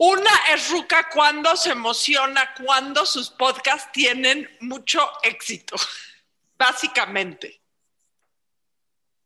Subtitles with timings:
[0.00, 5.74] Una es Ruca cuando se emociona, cuando sus podcasts tienen mucho éxito,
[6.56, 7.60] básicamente.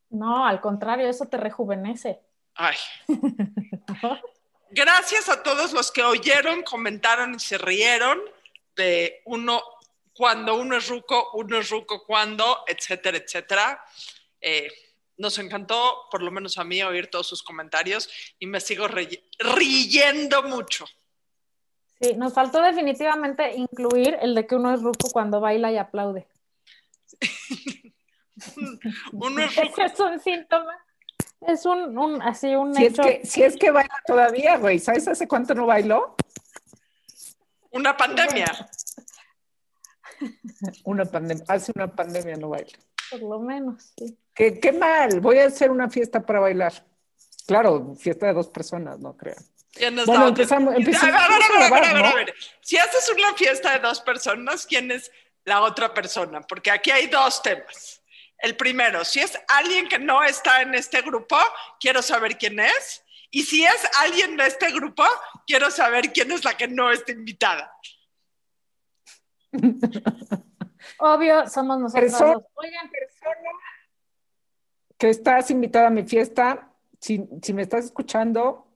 [0.08, 2.20] No, al contrario, eso te rejuvenece.
[2.54, 2.76] Ay.
[4.70, 8.18] Gracias a todos los que oyeron, comentaron y se rieron
[8.74, 9.62] de uno
[10.14, 13.84] cuando uno es ruco, uno es ruco cuando, etcétera, etcétera.
[14.40, 14.72] Eh,
[15.22, 20.42] nos encantó, por lo menos a mí, oír todos sus comentarios y me sigo riendo
[20.42, 20.84] mucho.
[22.00, 26.26] Sí, nos faltó definitivamente incluir el de que uno es ruco cuando baila y aplaude.
[29.12, 29.82] uno es ruco.
[29.82, 30.76] es un síntoma.
[31.40, 34.80] Es un, así un si Es que, si es que baila todavía, güey.
[34.80, 36.16] ¿Sabes hace cuánto no bailó?
[37.70, 38.68] Una pandemia.
[40.84, 41.44] Una pandemia.
[41.46, 42.76] Hace una pandemia no baila.
[43.08, 44.18] Por lo menos, sí.
[44.34, 46.72] ¿Qué, mal, voy a hacer una fiesta para bailar.
[47.46, 49.36] Claro, fiesta de dos personas, no creo.
[50.06, 54.00] Bueno, empezamos, empezamos a, ver, a, ver, a, ver, Si haces una fiesta de dos
[54.00, 55.10] personas, ¿quién es
[55.44, 56.40] la otra persona?
[56.42, 58.02] Porque aquí hay dos temas.
[58.38, 61.36] El primero, si es alguien que no está en este grupo,
[61.78, 63.04] quiero saber quién es.
[63.30, 65.04] Y si es alguien de este grupo,
[65.46, 67.72] quiero saber quién es la que no está invitada.
[70.98, 72.44] Obvio, somos nosotros.
[72.54, 73.50] Oigan, persona
[75.02, 76.68] que estás invitada a mi fiesta,
[77.00, 78.68] si, si me estás escuchando,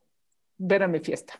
[0.58, 1.34] ven a mi fiesta.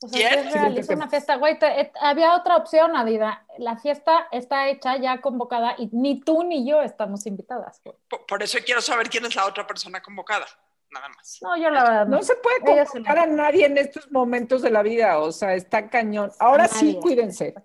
[0.00, 3.44] O sea, realiza una fiesta, güey, eh, había otra opción, Adida.
[3.58, 7.82] La fiesta está hecha, ya convocada, y ni tú ni yo estamos invitadas.
[8.28, 10.46] Por, eso quiero saber quién es la otra persona convocada,
[10.92, 11.40] nada más.
[11.42, 12.06] No, yo la verdad.
[12.06, 15.90] No, se puede convocar a nadie en estos momentos de la vida, o sea, está
[15.90, 16.30] cañón.
[16.38, 17.56] Ahora sí, cuídense.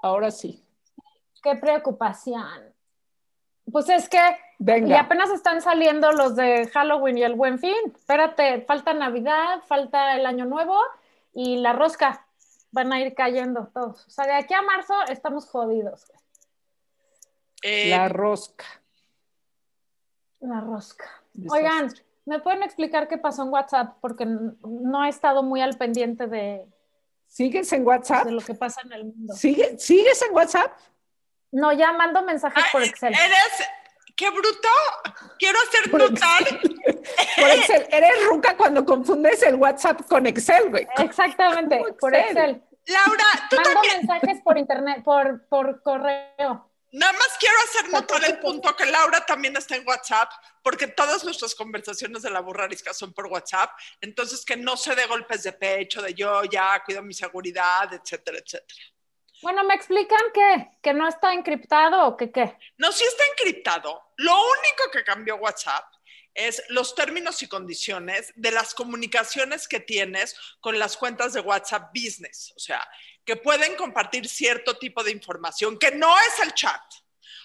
[0.00, 0.64] Ahora sí.
[1.42, 2.71] Qué preocupación.
[3.70, 4.18] Pues es que
[4.64, 7.74] y apenas están saliendo los de Halloween y el Buen Fin.
[7.94, 10.78] Espérate, falta Navidad, falta el Año Nuevo
[11.34, 12.26] y la rosca.
[12.70, 14.06] Van a ir cayendo todos.
[14.06, 16.12] O sea, de aquí a marzo estamos jodidos.
[17.62, 18.64] Eh, la rosca.
[20.40, 21.04] La rosca.
[21.50, 21.92] Oigan,
[22.24, 23.96] ¿me pueden explicar qué pasó en WhatsApp?
[24.00, 26.66] Porque no he estado muy al pendiente de.
[27.26, 28.26] ¿Sigues en WhatsApp?
[28.26, 29.34] De lo que pasa en el mundo.
[29.34, 30.72] ¿Sigues en WhatsApp?
[31.52, 33.14] No, ya mando mensajes por Excel.
[33.14, 33.68] Eres,
[34.16, 34.68] ¡Qué bruto!
[35.38, 36.44] Quiero hacer notar.
[37.36, 37.86] Por Excel.
[37.90, 40.86] Eres ruca cuando confundes el WhatsApp con Excel, güey.
[40.98, 42.62] Exactamente, por Excel.
[42.86, 46.70] Laura, tú Mando mensajes por internet, por, por correo.
[46.92, 50.30] Nada más quiero hacer notar el punto que Laura también está en WhatsApp,
[50.62, 53.70] porque todas nuestras conversaciones de la burrarisca son por WhatsApp,
[54.00, 58.38] entonces que no se dé golpes de pecho, de yo ya cuido mi seguridad, etcétera,
[58.38, 58.84] etcétera.
[59.42, 60.70] Bueno, ¿me explican qué?
[60.80, 62.56] ¿Que no está encriptado o que qué?
[62.78, 64.12] No, sí está encriptado.
[64.16, 65.84] Lo único que cambió WhatsApp
[66.34, 71.90] es los términos y condiciones de las comunicaciones que tienes con las cuentas de WhatsApp
[71.92, 72.52] Business.
[72.56, 72.88] O sea,
[73.24, 76.80] que pueden compartir cierto tipo de información, que no es el chat.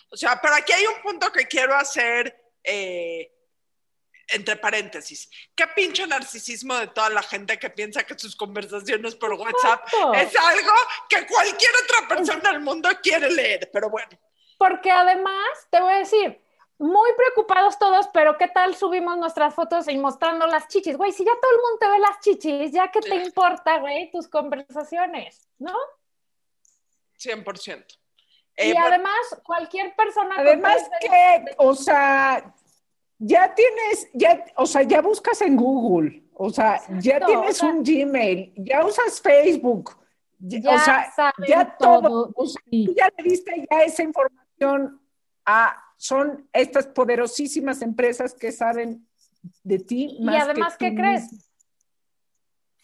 [0.09, 3.36] O sea, pero aquí hay un punto que quiero hacer eh,
[4.29, 9.33] entre paréntesis, qué pinche narcisismo de toda la gente que piensa que sus conversaciones por
[9.33, 10.73] WhatsApp es algo
[11.09, 14.09] que cualquier otra persona del mundo quiere leer, pero bueno.
[14.57, 16.41] Porque además, te voy a decir,
[16.79, 20.97] muy preocupados todos, pero ¿qué tal subimos nuestras fotos y mostrando las chichis?
[20.97, 24.11] Güey, si ya todo el mundo te ve las chichis, ¿ya qué te importa, güey,
[24.11, 25.47] tus conversaciones?
[25.57, 25.75] ¿No?
[27.19, 27.97] 100%.
[28.57, 30.35] y eh, además, cualquier persona...
[30.37, 32.53] Además que, o sea,
[33.19, 38.53] ya tienes, ya, o sea, ya buscas en Google, o sea, ya tienes un Gmail,
[38.57, 39.97] ya usas Facebook,
[40.39, 41.13] ya o sea,
[41.47, 42.33] ya todo,
[42.71, 45.01] ya le diste ya esa información
[45.45, 49.07] a, son estas poderosísimas empresas que saben
[49.63, 50.17] de ti.
[50.21, 51.51] Más y además, ¿qué crees?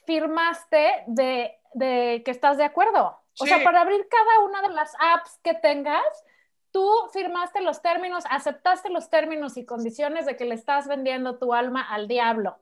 [0.05, 3.19] Firmaste de, de, que estás de acuerdo.
[3.39, 6.03] O sea, para abrir cada una de las apps que tengas,
[6.73, 11.53] tú firmaste los términos, aceptaste los términos y condiciones de que le estás vendiendo tu
[11.53, 12.57] alma al diablo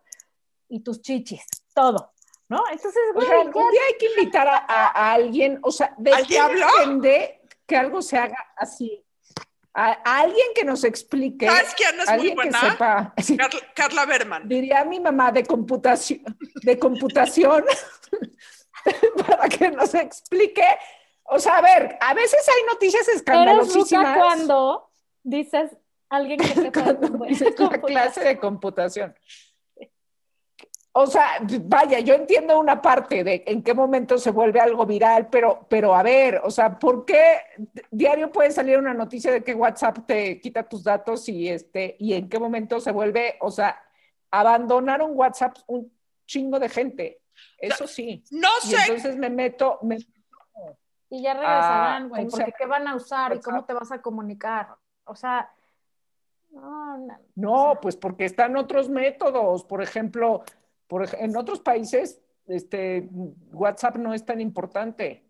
[0.70, 1.44] y tus chichis,
[1.74, 2.14] todo.
[2.48, 2.62] ¿No?
[2.70, 6.68] Entonces, güey, un día hay que invitar a, alguien, o sea, de ¿Al diablo?
[7.66, 9.02] que algo se haga así.
[9.74, 11.48] A, alguien que nos explique.
[11.48, 12.60] ¿Sabes quién es muy buena?
[12.60, 13.14] Sepa,
[13.74, 14.50] Carla, Berman.
[14.50, 16.24] Diría mi mamá de computación,
[16.62, 17.64] de computación
[19.26, 20.66] para que nos explique
[21.34, 24.06] o sea, a ver, a veces hay noticias escandalosísimas.
[24.06, 24.92] ¿Eres cuando
[25.24, 25.72] dices
[26.12, 29.16] alguien que sepa de clase de computación.
[30.94, 35.30] O sea, vaya, yo entiendo una parte de en qué momento se vuelve algo viral,
[35.30, 37.38] pero, pero a ver, o sea, ¿por qué
[37.90, 42.14] diario puede salir una noticia de que WhatsApp te quita tus datos y este, y
[42.14, 43.82] en qué momento se vuelve, o sea,
[44.32, 45.90] abandonaron WhatsApp un
[46.28, 47.22] chingo de gente.
[47.58, 48.22] Eso sí.
[48.30, 48.76] No sé.
[48.82, 49.80] entonces me meto,
[51.12, 54.78] y ya regresarán, güey, porque ¿qué van a usar y cómo te vas a comunicar?
[55.04, 55.52] O sea,
[56.52, 57.06] no,
[57.36, 59.66] no, pues porque están otros métodos.
[59.66, 60.42] Por ejemplo,
[60.88, 63.10] por, en otros países, este,
[63.52, 65.26] WhatsApp no es tan importante.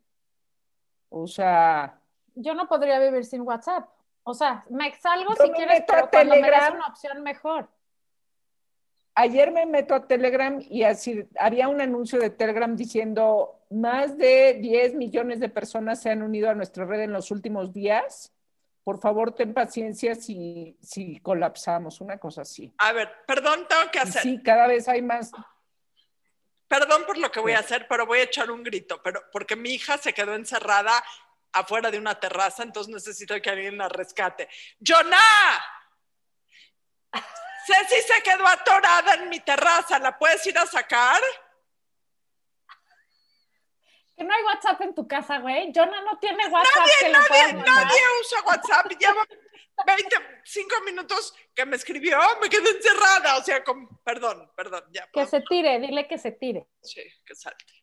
[1.10, 2.00] O sea.
[2.36, 3.90] Yo no podría vivir sin WhatsApp.
[4.22, 7.68] O sea, me salgo si quieres, pero cuando me das una opción mejor.
[9.16, 14.54] Ayer me meto a Telegram y así había un anuncio de Telegram diciendo más de
[14.56, 18.32] 10 millones de personas se han unido a nuestra red en los últimos días.
[18.84, 22.74] Por favor, ten paciencia si, si colapsamos, una cosa así.
[22.78, 24.22] A ver, perdón, tengo que hacer.
[24.22, 25.32] Sí, cada vez hay más.
[26.68, 29.58] Perdón por lo que voy a hacer, pero voy a echar un grito, pero porque
[29.58, 30.94] mi hija se quedó encerrada
[31.52, 34.48] afuera de una terraza, entonces necesito que alguien la rescate.
[34.80, 35.20] ¡Jonah!
[37.66, 41.22] Ceci se quedó atorada en mi terraza, ¿la puedes ir a sacar?
[44.16, 45.72] Que no hay WhatsApp en tu casa, güey.
[45.74, 46.76] Jonah no tiene WhatsApp.
[46.76, 48.92] Nadie, que nadie, nadie usa WhatsApp.
[49.00, 49.22] Llevo
[49.86, 53.38] 25 minutos que me escribió, me quedé encerrada.
[53.38, 54.84] O sea, con, perdón, perdón.
[54.92, 56.68] Ya, que se tire, dile que se tire.
[56.82, 57.81] Sí, que salte.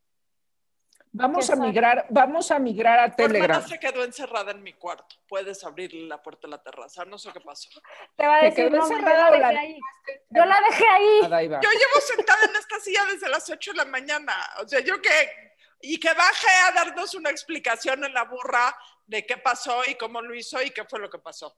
[1.12, 3.66] Vamos a migrar, vamos a migrar a Telegram.
[3.66, 5.16] se quedó encerrada en mi cuarto.
[5.26, 7.04] Puedes abrirle la puerta de la terraza.
[7.04, 7.68] No sé qué pasó.
[8.16, 9.80] Te va a decir, no, yo la dejé ahí.
[10.30, 11.20] Yo la dejé ahí.
[11.22, 14.34] Yo llevo sentada en esta silla desde las 8 de la mañana.
[14.62, 15.48] O sea, yo que
[15.80, 18.76] y que baje a darnos una explicación en la burra
[19.06, 21.56] de qué pasó y cómo lo hizo y qué fue lo que pasó.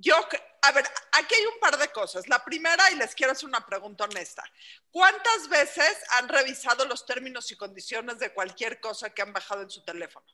[0.00, 0.14] Yo,
[0.62, 2.28] a ver, aquí hay un par de cosas.
[2.28, 4.44] La primera, y les quiero hacer una pregunta honesta.
[4.90, 9.70] ¿Cuántas veces han revisado los términos y condiciones de cualquier cosa que han bajado en
[9.70, 10.26] su teléfono?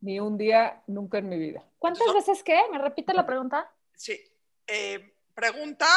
[0.00, 1.64] Ni un día, nunca en mi vida.
[1.78, 2.62] ¿Cuántas veces qué?
[2.70, 3.68] ¿Me repite la pregunta?
[3.96, 4.22] Sí.
[4.68, 5.88] Eh, pregunta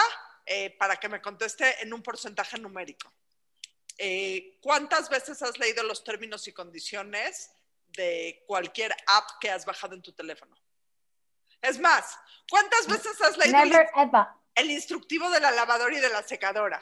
[0.45, 3.13] eh, para que me conteste en un porcentaje numérico.
[3.99, 7.51] Eh, ¿Cuántas veces has leído los términos y condiciones
[7.89, 10.57] de cualquier app que has bajado en tu teléfono?
[11.61, 12.17] Es más,
[12.49, 13.79] ¿cuántas veces has leído
[14.55, 16.81] el, instructivo de la lavadora y de la secadora?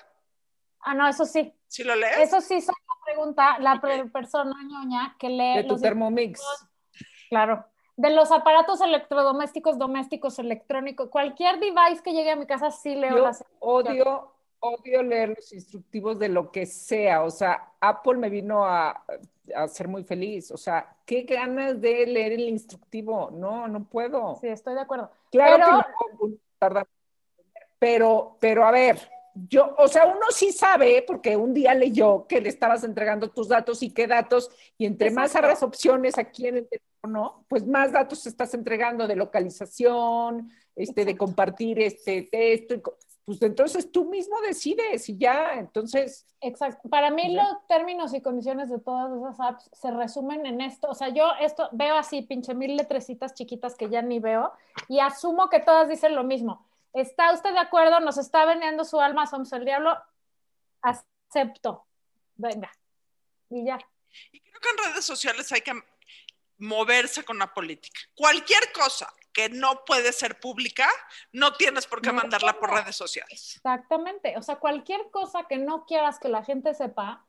[0.81, 1.53] Ah, no, eso sí.
[1.67, 2.17] ¿Sí lo lees?
[2.19, 2.73] Eso sí es la
[3.05, 3.81] pregunta, la
[4.11, 5.57] persona ñoña que lee.
[5.57, 6.41] De tu Thermomix.
[7.29, 7.65] Claro.
[7.95, 13.17] De los aparatos electrodomésticos, domésticos, electrónicos, cualquier device que llegue a mi casa, sí leo
[13.17, 17.23] Yo Odio, odio leer los instructivos de lo que sea.
[17.23, 19.03] O sea, Apple me vino a,
[19.55, 20.51] a ser muy feliz.
[20.51, 23.31] O sea, qué ganas de leer el instructivo.
[23.31, 24.37] No, no puedo.
[24.41, 25.11] Sí, estoy de acuerdo.
[25.31, 25.85] Claro
[26.59, 26.83] que no
[27.79, 28.99] Pero, pero a ver,
[29.47, 33.47] yo, o sea, uno sí sabe, porque un día leyó que le estabas entregando tus
[33.47, 37.91] datos y qué datos, y entre más abras opciones aquí en el teléfono, pues más
[37.91, 42.81] datos estás entregando de localización, este, de compartir este texto
[43.27, 46.25] pues entonces tú mismo decides y ya, entonces...
[46.39, 46.87] Exacto.
[46.87, 50.87] Para mí los términos y condiciones de todas esas apps se resumen en esto.
[50.87, 54.53] O sea, yo esto veo así, pinche mil letrecitas chiquitas que ya ni veo
[54.87, 56.65] y asumo que todas dicen lo mismo.
[56.93, 57.99] ¿Está usted de acuerdo?
[57.99, 59.27] ¿Nos está vendiendo su alma?
[59.27, 59.97] ¿Somos el diablo?
[60.81, 61.85] Acepto.
[62.37, 62.71] Venga.
[63.49, 63.77] Y ya.
[64.31, 65.73] Y creo que en redes sociales hay que
[66.59, 67.99] moverse con la política.
[68.15, 70.87] Cualquier cosa que no puede ser pública,
[71.31, 73.57] no tienes por qué mandarla por redes sociales.
[73.57, 74.35] Exactamente.
[74.35, 77.23] O sea, cualquier cosa que no quieras que la gente sepa,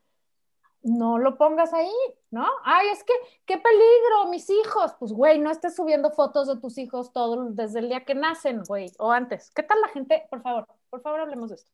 [0.81, 1.93] no lo pongas ahí,
[2.31, 2.47] ¿no?
[2.65, 3.13] Ay, es que,
[3.45, 4.95] qué peligro, mis hijos.
[4.99, 8.63] Pues, güey, no estés subiendo fotos de tus hijos todo desde el día que nacen,
[8.67, 9.51] güey, o antes.
[9.55, 10.27] ¿Qué tal la gente?
[10.31, 11.71] Por favor, por favor, hablemos de esto.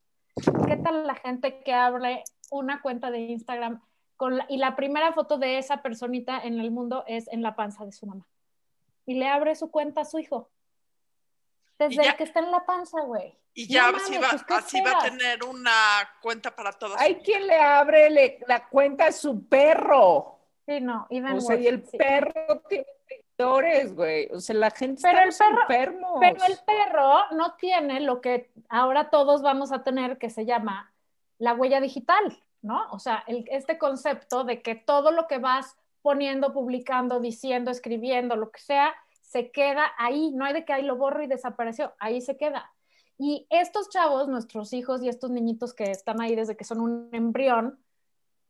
[0.66, 3.80] ¿Qué tal la gente que abre una cuenta de Instagram
[4.16, 7.85] con y la primera foto de esa personita en el mundo es en la panza
[7.85, 8.26] de su mamá?
[9.06, 10.50] Y le abre su cuenta a su hijo.
[11.78, 13.37] Desde que está en la panza, güey.
[13.52, 15.73] Y ya así, va, así va, a tener una
[16.20, 16.96] cuenta para todos.
[16.99, 20.38] Hay quien le abre la cuenta a su perro.
[20.66, 24.28] Sí, no, O sea, y el perro tiene seguidores, güey.
[24.32, 28.50] O sea, la gente pero está el perro, Pero el perro no tiene lo que
[28.68, 30.92] ahora todos vamos a tener que se llama
[31.38, 32.90] la huella digital, ¿no?
[32.90, 38.50] O sea, este concepto de que todo lo que vas poniendo, publicando, diciendo, escribiendo, lo
[38.50, 42.20] que sea, se queda ahí, no hay de que ahí lo borro y desapareció, ahí
[42.20, 42.70] se queda.
[43.16, 47.08] Y estos chavos, nuestros hijos y estos niñitos que están ahí desde que son un
[47.12, 47.82] embrión,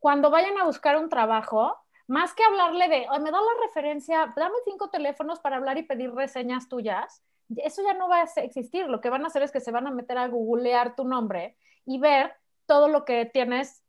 [0.00, 1.76] cuando vayan a buscar un trabajo,
[2.08, 6.12] más que hablarle de, me da la referencia, dame cinco teléfonos para hablar y pedir
[6.12, 7.23] reseñas tuyas,
[7.56, 8.88] eso ya no va a existir.
[8.88, 11.56] Lo que van a hacer es que se van a meter a googlear tu nombre
[11.87, 12.34] y ver
[12.66, 13.84] todo lo que tienes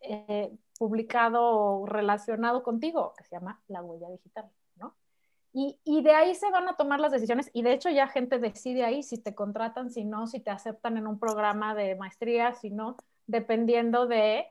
[0.00, 4.96] eh, publicado o relacionado contigo, que se llama la huella digital, ¿no?
[5.52, 8.38] Y, y, de ahí se van a tomar las decisiones y de hecho ya gente
[8.38, 12.54] decide ahí si te contratan, si no, si te aceptan en un programa de maestría,
[12.54, 14.46] si no, dependiendo de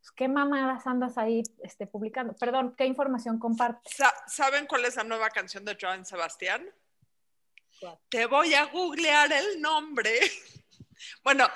[0.00, 2.34] pues, qué mamadas andas ahí este, publicando.
[2.34, 3.96] Perdón, ¿qué información compartes?
[4.26, 6.66] ¿Saben cuál es la nueva canción de Joan Sebastián?
[8.08, 10.18] Te voy a googlear el nombre.
[11.24, 11.46] bueno,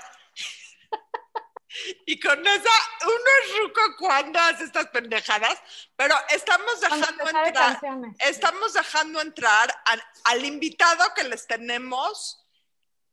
[2.07, 2.71] y con esa,
[3.05, 5.61] uno es ruco cuando hace estas pendejadas,
[5.97, 7.81] pero estamos dejando entrar,
[8.21, 9.83] estamos dejando entrar
[10.25, 12.45] al, invitado que les tenemos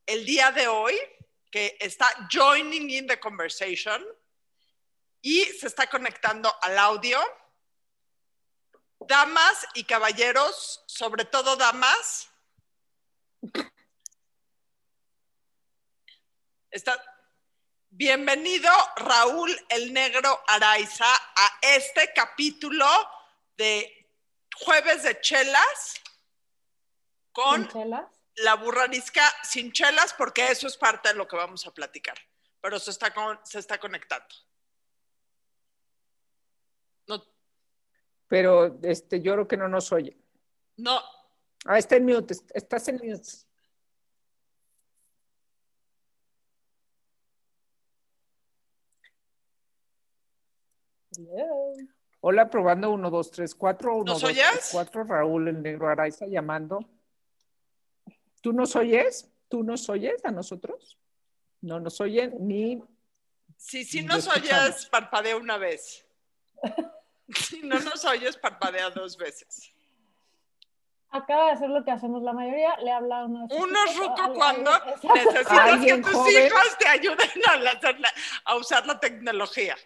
[0.06, 0.98] el día de hoy,
[1.50, 4.04] que está joining in the conversation
[5.20, 7.20] y se está conectando al audio.
[9.00, 12.28] Damas y caballeros, sobre todo damas.
[16.70, 17.11] Está,
[18.04, 22.84] Bienvenido Raúl el Negro Araiza a este capítulo
[23.56, 24.08] de
[24.56, 26.02] Jueves de Chelas
[27.30, 27.68] con
[28.38, 32.16] la burrarisca sin chelas porque eso es parte de lo que vamos a platicar,
[32.60, 34.34] pero se está, se está conectando.
[38.26, 40.16] Pero este, yo creo que no nos oye.
[40.76, 41.00] No.
[41.66, 43.30] Ah, está en mute, estás en mute.
[52.20, 53.96] Hola, probando 1, 2, 3, 4.
[53.96, 55.04] 1, 2, 3, 4.
[55.04, 56.80] Raúl, el negro Araiza llamando.
[58.40, 59.28] ¿Tú nos oyes?
[59.48, 60.98] ¿Tú nos oyes a nosotros?
[61.60, 62.82] No nos oyen ni.
[63.56, 66.06] Sí, sí nos oyes, parpadea una vez.
[67.34, 69.72] Si no nos oyes, parpadea dos veces.
[71.08, 73.46] Acaba de hacer lo que hacemos la mayoría, le habla uno.
[73.50, 75.46] Uno ruco cuando necesitas
[75.82, 77.30] que tus hijos te ayuden
[78.44, 79.76] a usar la tecnología.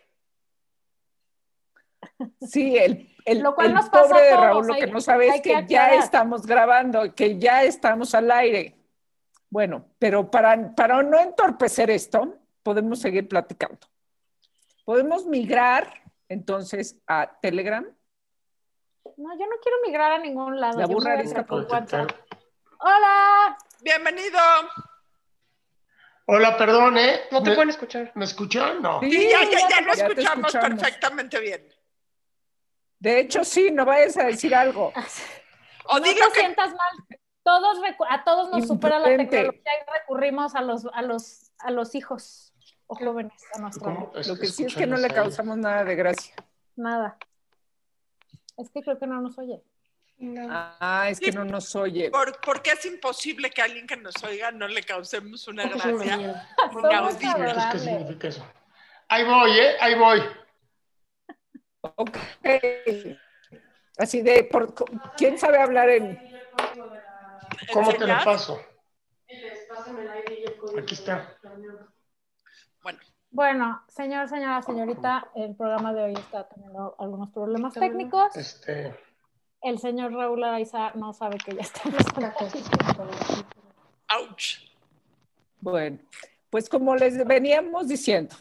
[2.41, 7.15] Sí, el, el, pobre de Raúl lo que no sabe es que, ya estamos grabando,
[7.15, 8.75] que ya estamos al aire.
[9.51, 13.87] Bueno, pero para, para no entorpecer esto, podemos seguir platicando.
[14.85, 15.93] Podemos migrar
[16.29, 17.85] entonces a Telegram.
[19.17, 20.79] No, yo no quiero migrar a ningún lado.
[20.79, 21.17] La burra
[22.79, 23.57] Hola.
[23.83, 24.39] Bienvenido.
[26.27, 27.21] Hola, perdón, ¿eh?
[27.31, 28.13] No te pueden escuchar.
[28.15, 28.83] ¿Me escuchan?
[28.83, 29.01] No.
[29.01, 31.69] Sí, ya, ya, ya, lo escuchamos perfectamente bien.
[32.99, 34.93] De hecho, sí, no vayas a decir algo.
[35.89, 37.19] O no te sientas mal.
[37.45, 37.79] Todos,
[38.11, 42.53] a todos nos supera la tecnología y recurrimos a los, a los, a los hijos
[42.89, 46.35] o jóvenes a nuestro Lo que sí es que no le causamos nada de gracia.
[46.75, 47.17] Nada.
[48.57, 49.63] Es que creo que no nos oye.
[50.49, 52.11] Ah, es que no nos oye.
[52.11, 56.49] ¿Por, porque es imposible que alguien que nos oiga no le causemos una gracia.
[57.71, 58.45] ¿Qué significa eso?
[59.09, 59.77] Ahí voy, ¿eh?
[59.81, 60.23] Ahí voy.
[61.97, 62.17] Ok.
[63.99, 64.75] Así de, por,
[65.17, 66.21] ¿quién sabe hablar en...?
[67.73, 68.61] ¿Cómo te lo paso?
[70.79, 71.37] Aquí está.
[72.83, 72.99] Bueno.
[73.31, 78.37] Bueno, señor, señora, señorita, el programa de hoy está teniendo algunos problemas técnicos.
[78.37, 78.95] Este...
[79.63, 82.03] El señor Raúl Araiza no sabe que ya estamos.
[84.09, 84.61] ¡Auch!
[85.61, 85.99] Bueno,
[86.51, 88.37] pues como les veníamos diciendo,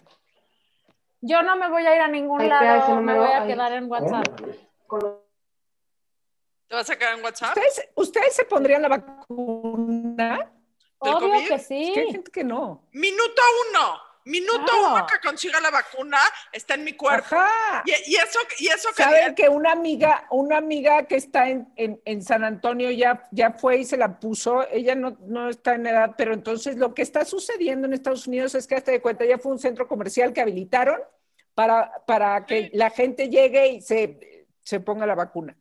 [1.25, 4.27] yo no me voy a ir a ningún lado, me voy a quedar en WhatsApp.
[6.67, 7.57] ¿Te vas a quedar en WhatsApp?
[7.95, 10.51] ¿Ustedes, se pondrían la vacuna?
[10.99, 11.93] Obvio que sí.
[11.95, 12.87] hay gente que no.
[12.91, 14.04] Minuto uno.
[14.25, 16.17] Minuto uno que consiga la vacuna
[16.51, 17.35] está en mi cuerpo.
[17.85, 19.03] Y, eso, y eso que.
[19.03, 23.77] Saben que una amiga, una amiga que está en, en, San Antonio ya, ya fue
[23.77, 24.67] y se la puso.
[24.71, 28.55] Ella no, no está en edad, pero entonces lo que está sucediendo en Estados Unidos
[28.55, 30.99] es que hasta de cuenta ya fue un centro comercial que habilitaron
[31.53, 35.55] para, para que la gente llegue y se, se ponga la vacuna.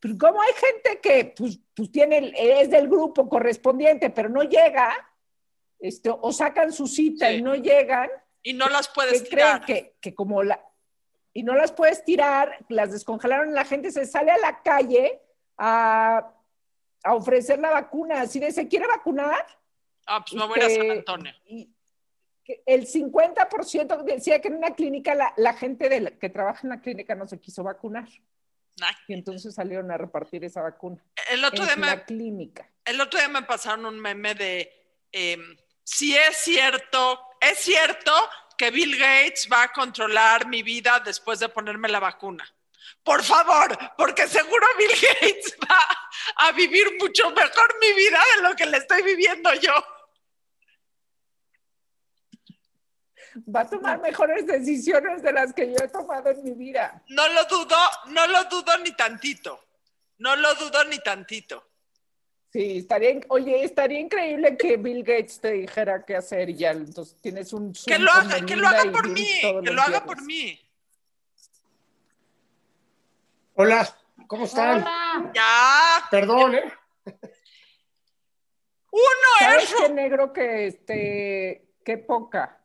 [0.00, 4.92] Pero como hay gente que pues, pues tiene, es del grupo correspondiente, pero no llega,
[5.80, 8.10] este, o sacan su cita y no llegan.
[8.42, 9.64] Y no las puedes tirar.
[9.64, 10.64] que, que, como la...
[11.32, 15.20] Y no las puedes tirar, las descongelaron, la gente se sale a la calle
[15.56, 16.32] a,
[17.04, 18.26] a ofrecer la vacuna.
[18.26, 19.46] Si de, ¿se quiere vacunar?
[20.06, 21.32] Ah, pues me voy a San Antonio.
[21.46, 21.70] Y,
[22.64, 26.80] el 50% decía que en una clínica la, la gente de que trabaja en la
[26.80, 28.08] clínica no se quiso vacunar.
[29.06, 31.02] Y entonces salieron a repartir esa vacuna.
[31.30, 32.70] El otro en día la clínica.
[32.84, 34.72] El otro día me pasaron un meme de
[35.12, 35.56] em,
[35.90, 38.12] si es cierto, es cierto
[38.58, 42.46] que Bill Gates va a controlar mi vida después de ponerme la vacuna.
[43.02, 45.80] Por favor, porque seguro Bill Gates va
[46.46, 49.72] a vivir mucho mejor mi vida de lo que le estoy viviendo yo.
[53.56, 57.02] Va a tomar mejores decisiones de las que yo he tomado en mi vida.
[57.08, 57.78] No lo dudo,
[58.08, 59.68] no lo dudo ni tantito.
[60.18, 61.67] No lo dudo ni tantito.
[62.50, 67.14] Sí, estaría, oye, estaría increíble que Bill Gates te dijera qué hacer y ya, entonces
[67.20, 67.74] tienes un...
[67.74, 70.58] que lo haga, que lo haga por mí, que lo haga por mí.
[73.54, 73.86] Hola,
[74.26, 74.80] ¿cómo están?
[74.80, 75.30] Hola.
[75.34, 76.08] Ya.
[76.10, 76.72] Perdón, ¿eh?
[78.92, 79.02] Uno
[79.40, 79.74] ¿Sabes es...
[79.74, 82.64] qué negro que este, qué poca?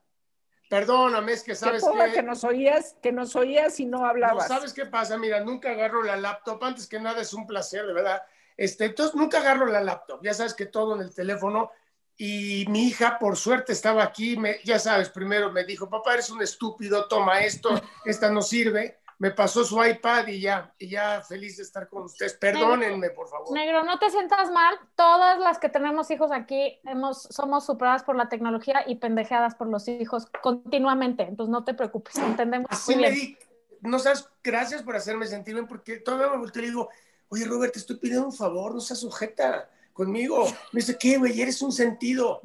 [0.69, 4.49] Perdóname, es que sabes qué poca que nos oías, que nos oías y no hablabas.
[4.49, 5.17] No, ¿Sabes qué pasa?
[5.17, 8.23] Mira, nunca agarro la laptop, antes que nada es un placer, de verdad
[8.57, 11.71] este, entonces nunca agarro la laptop, ya sabes que todo en el teléfono.
[12.15, 16.29] Y mi hija, por suerte, estaba aquí, me, ya sabes, primero me dijo, papá, eres
[16.29, 17.69] un estúpido, toma esto,
[18.05, 18.99] esta no sirve.
[19.19, 22.33] Me pasó su iPad y ya, y ya feliz de estar con ustedes.
[22.33, 23.51] Perdónenme, por favor.
[23.53, 24.75] Negro, no te sientas mal.
[24.95, 29.67] Todas las que tenemos hijos aquí hemos, somos superadas por la tecnología y pendejeadas por
[29.67, 31.23] los hijos continuamente.
[31.23, 32.67] Entonces no te preocupes, entendemos.
[32.69, 33.37] Así me di,
[33.81, 36.89] no sabes, gracias por hacerme sentir bien, porque todavía me volteo y digo,
[37.29, 40.45] oye, Robert, te estoy pidiendo un favor, no seas sujeta conmigo.
[40.71, 41.41] Me dice, ¿qué, güey?
[41.41, 42.41] Eres un sentido.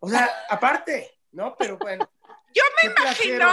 [0.00, 1.56] O sea, aparte, ¿no?
[1.56, 2.08] Pero bueno.
[2.54, 3.46] Yo me imagino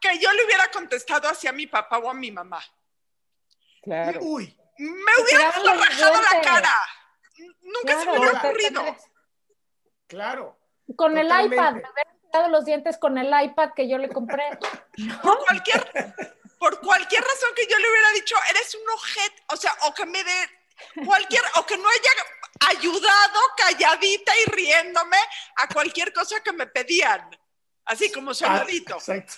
[0.00, 2.60] que yo le hubiera contestado hacia mi papá o a mi mamá.
[3.82, 4.20] Claro.
[4.22, 4.56] Uy.
[4.78, 6.78] Me hubiera rajado la cara.
[7.60, 8.96] Nunca se me hubiera ocurrido.
[10.06, 10.58] Claro.
[10.96, 14.44] Con el iPad, me hubiera quitado los dientes con el iPad que yo le compré.
[15.22, 19.76] Por cualquier, por cualquier razón que yo le hubiera dicho, eres un objeto, o sea,
[19.84, 20.50] o que me dé
[21.04, 25.18] cualquier, o que no haya ayudado calladita y riéndome
[25.56, 27.30] a cualquier cosa que me pedían,
[27.84, 28.94] así como saludito.
[28.94, 29.34] Ah, exacto.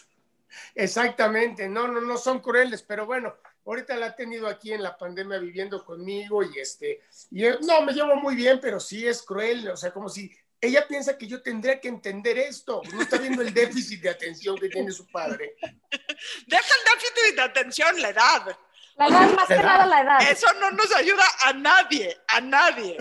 [0.75, 3.35] Exactamente, no, no, no son crueles, pero bueno,
[3.65, 7.93] ahorita la ha tenido aquí en la pandemia viviendo conmigo y este, y no, me
[7.93, 11.43] llevo muy bien, pero sí es cruel, o sea, como si ella piensa que yo
[11.43, 12.83] tendría que entender esto.
[12.93, 15.57] No está viendo el déficit de atención que tiene su padre.
[15.61, 18.57] Deja el déficit de atención, la edad.
[18.97, 20.19] La edad, más que nada la edad.
[20.31, 22.99] Eso no nos ayuda a nadie, a nadie.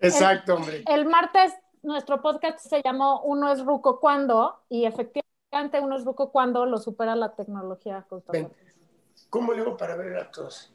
[0.00, 0.82] Exacto, hombre.
[0.88, 1.52] El martes
[1.82, 6.78] nuestro podcast se llamó Uno es Ruco cuando, y efectivamente Uno es Ruco cuando lo
[6.78, 8.04] supera la tecnología.
[9.28, 10.72] ¿Cómo le hago para ver a todos?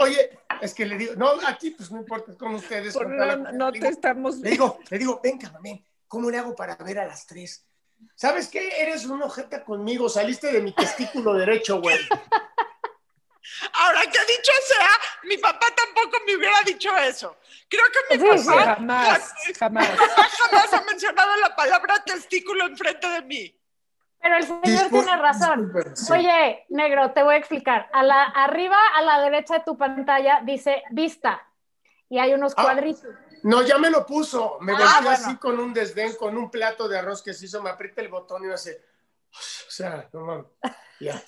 [0.00, 2.96] oye, es que le digo, no, aquí pues no importa, con ustedes.
[3.52, 4.36] no, te estamos.
[4.38, 7.66] Le digo, le digo, venga, mamén, ¿cómo le hago para ver a las tres?
[8.14, 8.80] ¿Sabes qué?
[8.80, 11.98] Eres un ojeta conmigo, saliste de mi testículo derecho, güey.
[13.72, 14.90] Ahora que dicho sea,
[15.24, 17.36] mi papá tampoco me hubiera dicho eso.
[17.68, 19.88] Creo que mi papá jamás, jamás.
[20.38, 23.61] jamás ha mencionado la palabra testículo enfrente de mí.
[24.22, 25.72] Pero el señor tiene razón.
[26.10, 27.90] Oye, negro, te voy a explicar.
[27.92, 31.42] A la, arriba, a la derecha de tu pantalla, dice vista.
[32.08, 33.04] Y hay unos ah, cuadritos.
[33.42, 34.58] no, ya me lo puso.
[34.60, 37.60] Me ah, volvió así con un desdén, con un plato de arroz que se hizo.
[37.62, 38.80] Me aprieta el botón y me hace.
[39.66, 40.46] O sea, no mames.
[41.00, 41.20] Ya.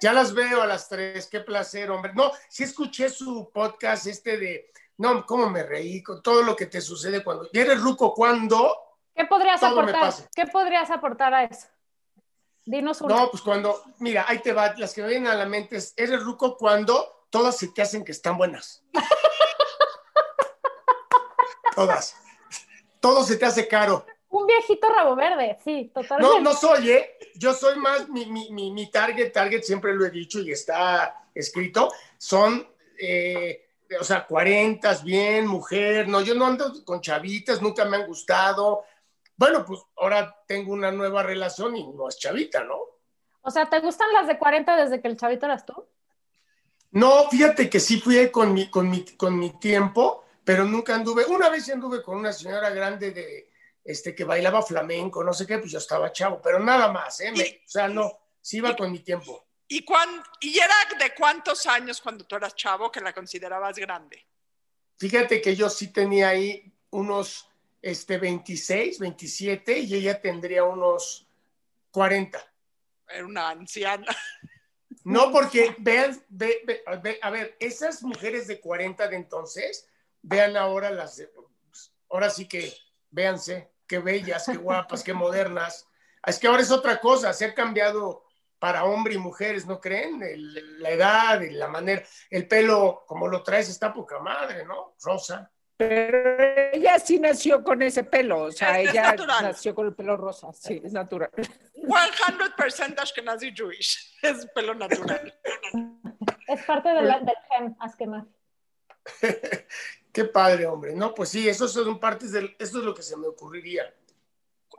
[0.00, 1.26] Ya las veo a las tres.
[1.26, 2.14] Qué placer, hombre.
[2.14, 4.72] No, sí escuché su podcast este de.
[4.96, 7.50] No, cómo me reí con todo lo que te sucede cuando.
[7.52, 8.74] ¿Eres ruco cuando?
[9.14, 10.14] ¿Qué podrías aportar?
[10.34, 11.66] ¿Qué podrías aportar a eso?
[12.66, 15.76] Dinos No, pues cuando, mira, ahí te va, las que me vienen a la mente
[15.76, 18.82] es, eres ruco cuando todas se te hacen que están buenas.
[21.74, 22.16] todas.
[23.00, 24.06] Todo se te hace caro.
[24.30, 26.34] Un viejito rabo verde, sí, totalmente.
[26.34, 27.18] No, no soy, ¿eh?
[27.36, 31.92] Yo soy más, mi, mi, mi, target, target, siempre lo he dicho y está escrito,
[32.16, 32.66] son,
[32.98, 33.68] eh,
[34.00, 38.84] o sea, cuarentas, bien, mujer, no, yo no ando con chavitas, nunca me han gustado,
[39.36, 42.78] bueno, pues ahora tengo una nueva relación y no es chavita, ¿no?
[43.42, 45.86] O sea, ¿te gustan las de 40 desde que el chavito eras tú?
[46.92, 51.24] No, fíjate que sí fui con mi, con mi, con mi tiempo, pero nunca anduve.
[51.26, 53.50] Una vez anduve con una señora grande de,
[53.84, 57.32] este, que bailaba flamenco, no sé qué, pues yo estaba chavo, pero nada más, ¿eh?
[57.66, 59.44] o sea, no, sí iba con mi tiempo.
[59.68, 59.84] ¿Y,
[60.40, 64.26] ¿Y era de cuántos años cuando tú eras chavo que la considerabas grande?
[64.98, 67.50] Fíjate que yo sí tenía ahí unos
[67.84, 71.28] este, 26, 27 y ella tendría unos
[71.90, 72.42] 40.
[73.08, 74.06] Era una anciana.
[75.06, 76.18] No, porque vean,
[77.20, 79.86] a ver, esas mujeres de 40 de entonces,
[80.22, 81.22] vean ahora las,
[82.08, 82.72] ahora sí que,
[83.10, 85.86] véanse, qué bellas, qué guapas, qué modernas.
[86.24, 88.24] Es que ahora es otra cosa, se ha cambiado
[88.58, 90.22] para hombre y mujeres, ¿no creen?
[90.78, 94.94] la edad, la manera, el pelo, como lo traes, está poca madre, ¿no?
[95.02, 95.52] Rosa.
[95.76, 96.36] Pero
[96.72, 100.80] ella sí nació con ese pelo, o sea, ella nació con el pelo rosa, sí,
[100.84, 101.30] es natural.
[101.74, 105.34] 100% Ashkenazi Jewish, es pelo natural.
[106.46, 108.30] Es parte de la, del gen Ashkenazi.
[110.12, 110.94] Qué padre, hombre.
[110.94, 113.92] No, pues sí, eso son partes del, eso es lo que se me ocurriría.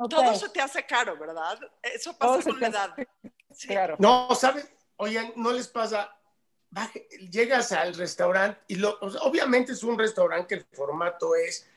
[0.09, 1.59] Todo eso te hace caro, ¿verdad?
[1.81, 2.95] Eso pasa con la edad.
[3.67, 3.95] Claro.
[3.99, 4.69] No, ¿sabes?
[4.97, 6.13] Oigan, ¿no les pasa?
[7.31, 11.67] Llegas al restaurante y lo, obviamente es un restaurante que el formato es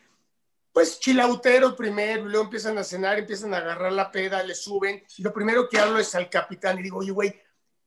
[0.72, 5.22] pues chilautero primero, luego empiezan a cenar, empiezan a agarrar la peda, le suben, y
[5.22, 7.34] lo primero que hablo es al capitán y digo, oye, güey,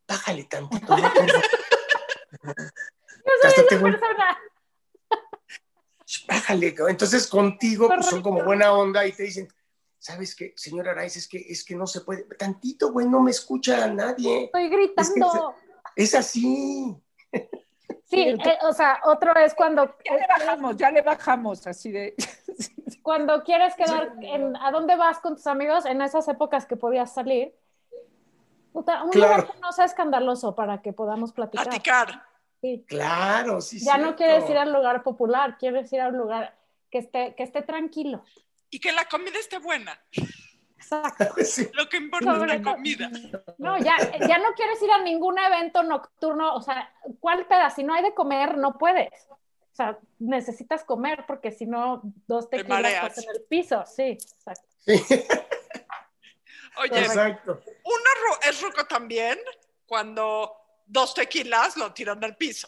[0.05, 0.97] bájale tantito.
[0.97, 1.11] ¿no?
[3.43, 3.95] Hasta te voy...
[6.27, 9.47] Bájale, entonces contigo pues, son como buena onda y te dicen,
[9.97, 11.15] ¿sabes qué, señor Araiz?
[11.15, 14.45] Es que, es que no se puede, tantito, güey, no me escucha a nadie.
[14.45, 15.55] Estoy gritando.
[15.55, 15.70] Es,
[16.15, 16.95] así.
[18.11, 19.95] Sí, eh, o sea, otro es cuando...
[20.03, 22.13] Ya le bajamos, ya le bajamos, así de...
[23.03, 25.85] Cuando quieres quedar, en, ¿a dónde vas con tus amigos?
[25.85, 27.55] En esas épocas que podías salir.
[28.73, 31.65] Puta, un lugar que no sea escandaloso para que podamos platicar.
[31.65, 32.23] Platicar.
[32.61, 32.85] Sí.
[32.87, 33.79] Claro, sí.
[33.79, 36.55] Ya no quieres ir al lugar popular, quieres ir al lugar
[36.91, 38.23] que esté, que esté tranquilo.
[38.69, 39.99] Y que la comida esté buena.
[40.81, 41.25] Exacto.
[41.73, 43.09] Lo que importa es la comida.
[43.57, 47.75] No, ya, ya no quieres ir a ningún evento nocturno, o sea, ¿cuál pedazo?
[47.77, 49.11] Si no hay de comer, no puedes.
[49.29, 53.83] O sea, necesitas comer porque si no, dos tequilas estás en el piso.
[53.85, 54.67] Sí, exacto.
[56.77, 57.61] Oye, exacto.
[57.83, 59.37] uno es ruco también
[59.85, 60.51] cuando
[60.85, 62.67] dos tequilas lo tiran del piso.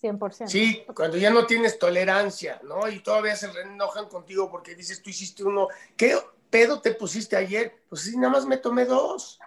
[0.00, 0.46] 100%.
[0.46, 2.88] Sí, cuando ya no tienes tolerancia, ¿no?
[2.88, 6.16] Y todavía se enojan contigo porque dices, tú hiciste uno, ¿qué
[6.50, 7.82] pedo te pusiste ayer?
[7.88, 9.38] Pues sí, nada más me tomé dos.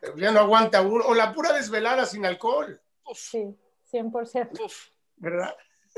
[0.00, 1.04] Pero ya no aguanta uno.
[1.06, 2.80] O la pura desvelada sin alcohol.
[3.14, 3.56] Sí,
[3.90, 4.60] 100%.
[4.60, 4.88] Uf.
[5.16, 5.54] ¿Verdad?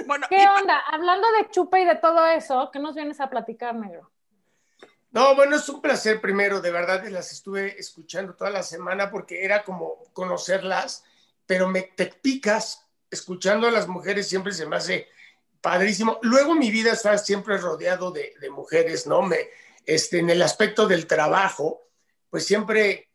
[0.06, 0.78] Bueno, ¿Qué onda?
[0.90, 4.10] Hablando de chupa y de todo eso, ¿qué nos vienes a platicar, negro?
[5.10, 9.44] No, bueno, es un placer primero, de verdad, las estuve escuchando toda la semana porque
[9.44, 11.04] era como conocerlas,
[11.46, 15.08] pero me te picas escuchando a las mujeres siempre se me hace
[15.60, 16.18] padrísimo.
[16.22, 19.20] Luego mi vida está siempre rodeado de, mujeres, ¿no?
[19.20, 19.36] Me,
[19.86, 21.88] este, en el aspecto del trabajo,
[22.30, 23.10] pues siempre,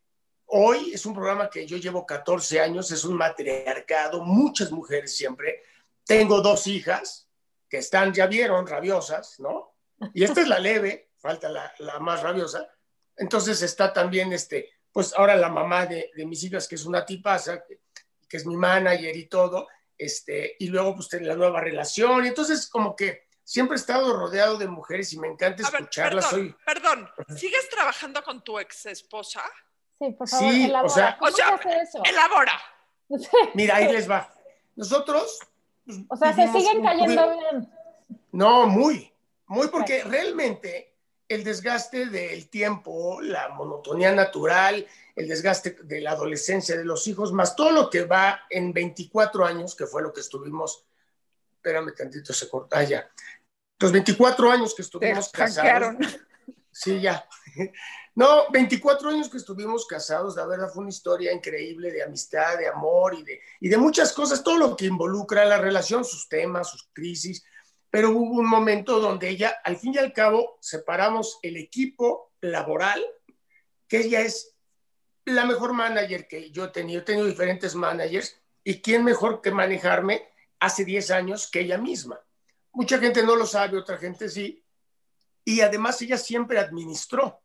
[0.45, 5.63] hoy es un programa que yo llevo 14 años, es un matriarcado, muchas mujeres siempre.
[6.05, 7.27] Tengo dos hijas
[7.69, 9.75] que están, ya vieron, rabiosas, ¿no?
[10.13, 12.69] Y esta es la leve, falta la, más rabiosa.
[13.15, 17.05] Entonces está también, este, pues ahora la mamá de, de mis hijas, que es una
[17.05, 17.81] tipaza, que,
[18.27, 22.95] que es mi manager y todo este, y luego pues la nueva relación, entonces como
[22.95, 26.27] que siempre he estado rodeado de mujeres y me encanta escucharlas.
[26.27, 29.41] perdón, perdón, ¿sigues trabajando con tu ex esposa?
[29.97, 30.83] Sí, por favor, elabora.
[30.83, 32.03] O sea, ¿Cómo se hace eso?
[32.03, 32.61] elabora.
[33.53, 34.29] Mira, ahí les va.
[34.75, 35.39] Nosotros...
[35.85, 37.73] Pues, o sea, se siguen cayendo bien.
[38.33, 39.13] No, muy,
[39.45, 40.93] muy, porque realmente
[41.29, 47.31] el desgaste del tiempo, la monotonía natural, el desgaste de la adolescencia de los hijos,
[47.31, 50.85] más todo lo que va en 24 años, que fue lo que estuvimos,
[51.55, 53.09] espérame tantito, se corta ya.
[53.79, 55.95] Los 24 años que estuvimos casados.
[56.71, 57.27] Sí, ya.
[58.17, 62.67] No, 24 años que estuvimos casados, la verdad fue una historia increíble de amistad, de
[62.67, 66.71] amor y de, y de muchas cosas, todo lo que involucra la relación, sus temas,
[66.71, 67.45] sus crisis,
[67.91, 73.05] pero hubo un momento donde ella, al fin y al cabo, separamos el equipo laboral,
[73.87, 74.55] que ella es
[75.25, 77.01] la mejor manager que yo he tenido.
[77.01, 80.27] He tenido diferentes managers y quién mejor que manejarme
[80.59, 82.19] hace 10 años que ella misma.
[82.77, 84.63] Mucha gente no lo sabe, otra gente sí.
[85.43, 87.41] Y además ella siempre administró.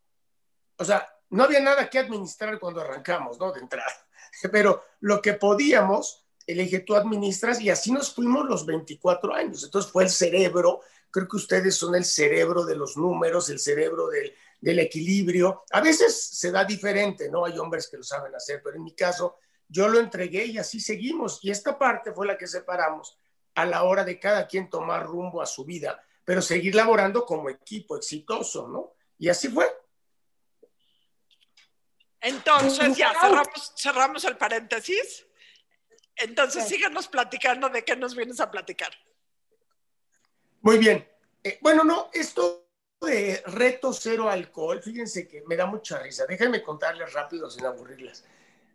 [0.77, 3.51] O sea, no había nada que administrar cuando arrancamos, ¿no?
[3.51, 3.90] De entrada.
[4.53, 9.64] Pero lo que podíamos, le dije, tú administras y así nos fuimos los 24 años.
[9.64, 14.09] Entonces fue el cerebro, creo que ustedes son el cerebro de los números, el cerebro
[14.09, 15.64] del, del equilibrio.
[15.73, 17.47] A veces se da diferente, ¿no?
[17.47, 20.79] Hay hombres que lo saben hacer, pero en mi caso yo lo entregué y así
[20.79, 21.42] seguimos.
[21.42, 23.16] Y esta parte fue la que separamos
[23.55, 27.51] a la hora de cada quien tomar rumbo a su vida, pero seguir laborando como
[27.51, 28.95] equipo exitoso, ¿no?
[29.19, 29.67] Y así fue.
[32.21, 35.27] Entonces, ya cerramos, cerramos el paréntesis.
[36.17, 38.93] Entonces, síganos platicando de qué nos vienes a platicar.
[40.61, 41.09] Muy bien.
[41.43, 42.69] Eh, bueno, no, esto
[43.01, 46.25] de reto cero alcohol, fíjense que me da mucha risa.
[46.27, 48.25] Déjenme contarles rápido sin aburrirles.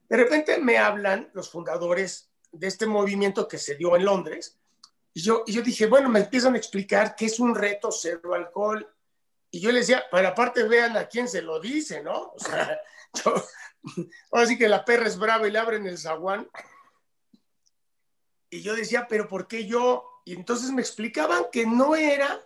[0.09, 4.59] De repente me hablan los fundadores de este movimiento que se dio en Londres
[5.17, 8.35] y yo, y yo dije, bueno, me empiezan a explicar qué es un reto cero
[8.35, 8.87] alcohol.
[9.49, 12.33] Y yo les decía, para aparte vean a quién se lo dice, ¿no?
[12.35, 12.79] O sea,
[13.25, 13.33] yo,
[14.31, 16.47] ahora sí que la perra es brava y le abren el zaguán.
[18.51, 20.21] Y yo decía, pero ¿por qué yo?
[20.23, 22.39] Y entonces me explicaban que no era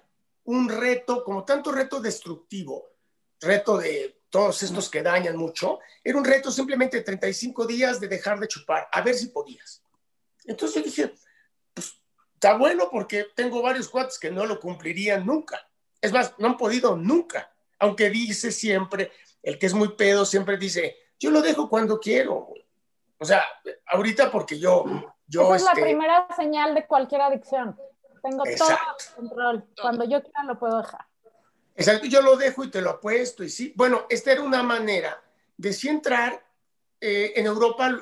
[0.45, 2.85] un reto, como tanto reto destructivo,
[3.41, 8.07] reto de todos estos que dañan mucho, era un reto simplemente de 35 días de
[8.07, 9.83] dejar de chupar, a ver si podías.
[10.45, 11.13] Entonces yo dije,
[12.41, 15.69] está bueno porque tengo varios cuates que no lo cumplirían nunca.
[16.01, 19.11] Es más, no han podido nunca, aunque dice siempre,
[19.43, 22.51] el que es muy pedo siempre dice, yo lo dejo cuando quiero.
[23.19, 23.43] O sea,
[23.85, 24.85] ahorita porque yo
[25.29, 27.79] Esa es la este, primera señal de cualquier adicción.
[28.23, 29.65] Tengo todo el control.
[29.79, 31.05] Cuando yo quiera lo puedo dejar.
[31.75, 33.43] Exacto, yo lo dejo y te lo apuesto.
[33.43, 35.21] Y sí, bueno, esta era una manera
[35.57, 36.43] de sí entrar.
[37.03, 37.99] Eh, en Europa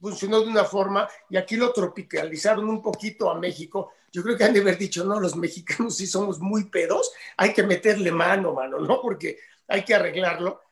[0.00, 3.92] funcionó de una forma y aquí lo tropicalizaron un poquito a México.
[4.10, 7.52] Yo creo que han de haber dicho, no, los mexicanos sí somos muy pedos, hay
[7.52, 9.02] que meterle mano, mano, ¿no?
[9.02, 10.62] Porque hay que arreglarlo.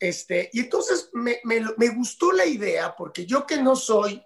[0.00, 4.22] Este, y entonces me, me, gustó la idea porque yo que no soy,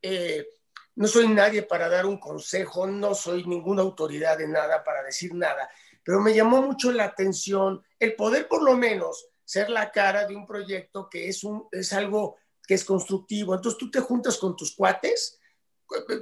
[0.00, 0.46] eh,
[0.94, 5.34] no soy nadie para dar un consejo, no soy ninguna autoridad de nada para decir
[5.34, 5.70] nada,
[6.02, 10.36] pero me llamó mucho la atención el poder por lo menos ser la cara de
[10.36, 13.54] un proyecto que es, un, es algo que es constructivo.
[13.54, 15.38] Entonces tú te juntas con tus cuates,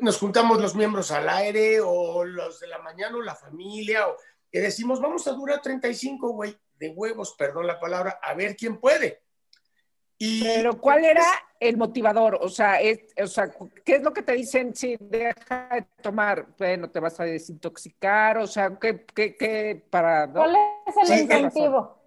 [0.00, 4.16] nos juntamos los miembros al aire o los de la mañana o la familia, o
[4.50, 8.80] que decimos, vamos a durar 35, güey de huevos, perdón la palabra, a ver quién
[8.80, 9.22] puede.
[10.18, 11.24] Y, Pero ¿cuál era
[11.60, 12.38] el motivador?
[12.42, 13.50] O sea, es, o sea,
[13.84, 16.46] ¿qué es lo que te dicen si deja de tomar?
[16.58, 20.30] Bueno, te vas a desintoxicar, o sea, ¿qué, qué, qué para...
[20.30, 20.56] ¿Cuál
[20.86, 21.99] es el incentivo?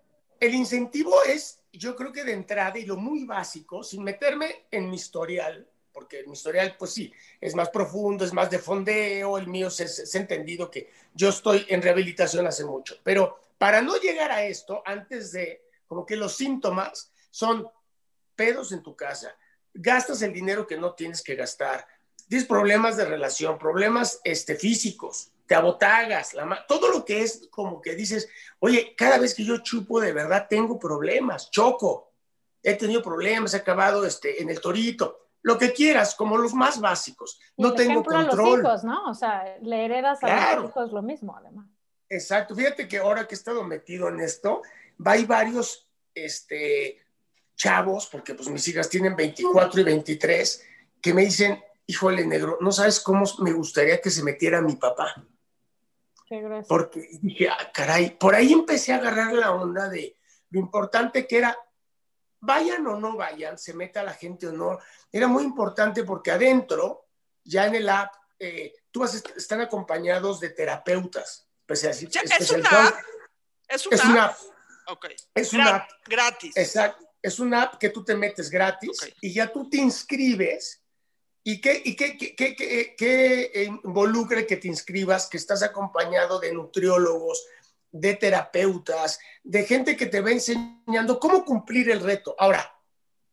[0.44, 4.90] El, incentivo es, yo creo que de entrada, y lo muy básico, sin meterme en
[4.90, 9.48] mi historial, porque mi historial, pues sí, es más profundo, es más de fondeo, el
[9.48, 14.32] mío se es entendido que yo estoy en rehabilitación hace mucho, pero para no llegar
[14.32, 17.68] a esto, antes de, como que los síntomas son
[18.36, 19.36] pedos en tu casa,
[19.74, 21.88] gastas el dinero que no tienes que gastar,
[22.28, 27.80] tienes problemas de relación, problemas este, físicos, te abotagas, la todo lo que es como
[27.80, 32.12] que dices, oye, cada vez que yo chupo de verdad tengo problemas, choco,
[32.64, 36.80] he tenido problemas, he acabado este, en el torito, lo que quieras, como los más
[36.80, 37.40] básicos.
[37.56, 38.26] No tengo control.
[38.26, 39.12] A los hijos, ¿no?
[39.12, 41.68] O sea, le heredas a los hijos lo mismo, además.
[42.10, 42.56] Exacto.
[42.56, 44.64] Fíjate que ahora que he estado metido en esto,
[45.06, 47.00] hay varios este,
[47.56, 50.66] chavos, porque pues mis hijas tienen 24 y 23,
[51.00, 55.14] que me dicen, híjole negro, no sabes cómo me gustaría que se metiera mi papá.
[56.68, 60.18] Porque dije, ah, caray, por ahí empecé a agarrar la onda de
[60.50, 61.58] lo importante que era,
[62.40, 64.80] vayan o no vayan, se meta la gente o no,
[65.12, 67.08] era muy importante porque adentro,
[67.44, 72.96] ya en el app, eh, tú vas, están acompañados de terapeutas es una app.
[73.68, 74.38] Es una, app.
[75.34, 75.90] Es una app.
[76.06, 76.56] Gratis.
[76.56, 77.06] Exacto.
[77.22, 80.83] Es una app que tú te metes gratis y ya tú te inscribes.
[81.44, 85.28] ¿Y qué, y qué, qué, qué, involucra que te inscribas?
[85.28, 87.46] Que estás acompañado de nutriólogos,
[87.92, 92.34] de terapeutas, de gente que te va enseñando cómo cumplir el reto.
[92.40, 92.74] Ahora,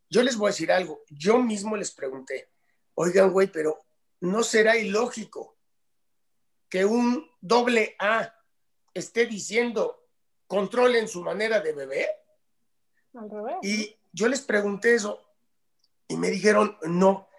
[0.09, 1.05] yo les voy a decir algo.
[1.09, 2.51] Yo mismo les pregunté,
[2.95, 3.85] oigan, güey, pero
[4.21, 5.57] ¿no será ilógico
[6.69, 8.35] que un doble A
[8.93, 10.09] esté diciendo
[10.51, 12.09] controlen su manera de beber.
[13.63, 15.25] Y yo les pregunté eso
[16.09, 17.30] y me dijeron, no,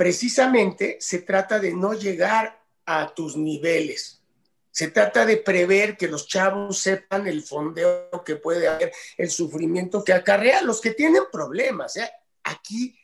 [0.00, 4.22] precisamente se trata de no llegar a tus niveles.
[4.70, 10.02] Se trata de prever que los chavos sepan el fondeo que puede haber, el sufrimiento
[10.02, 11.98] que acarrea los que tienen problemas.
[11.98, 12.10] ¿eh?
[12.44, 12.98] Aquí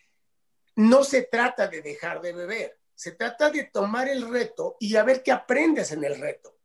[0.76, 5.04] no se trata de dejar de beber, se trata de tomar el reto y a
[5.04, 6.56] ver qué aprendes en el reto.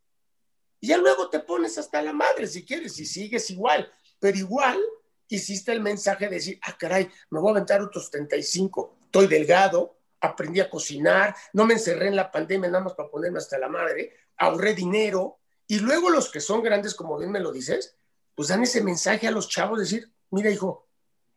[0.80, 4.80] Y ya luego te pones hasta la madre si quieres y sigues igual, pero igual
[5.28, 9.98] hiciste el mensaje de decir, ah, caray, me voy a aventar otros 35, estoy delgado,
[10.22, 13.68] aprendí a cocinar, no me encerré en la pandemia nada más para ponerme hasta la
[13.68, 15.40] madre, ahorré dinero.
[15.66, 17.96] Y luego los que son grandes, como bien me lo dices,
[18.34, 20.88] pues dan ese mensaje a los chavos, decir, mira hijo,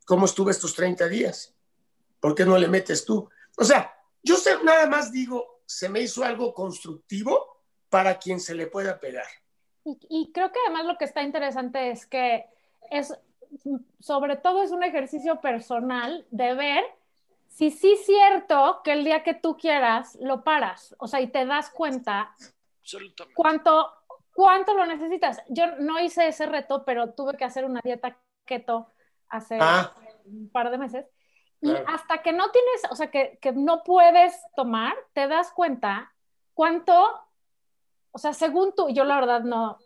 [0.06, 1.54] ¿cómo estuve estos 30 días?
[2.19, 3.28] ¿Por qué no le metes tú?
[3.58, 3.93] O sea,
[4.24, 9.28] yo nada más digo, se me hizo algo constructivo para quien se le pueda pegar.
[9.84, 12.45] Y, creo que además lo que está interesante es que
[12.89, 13.13] es,
[14.00, 16.84] sobre todo es un ejercicio personal de ver
[17.56, 21.28] si sí es cierto que el día que tú quieras lo paras, o sea, y
[21.28, 22.36] te das cuenta
[23.34, 23.94] cuánto,
[24.34, 25.41] cuánto lo necesitas.
[25.48, 28.91] Yo no hice ese reto, pero tuve que hacer una dieta keto
[29.30, 29.89] hace ah.
[30.26, 31.06] un par de meses
[31.62, 36.13] y hasta que no tienes, o sea, que, que, no puedes tomar, te das cuenta
[36.54, 36.94] cuánto,
[38.12, 39.80] o sea, según tú, yo la verdad no,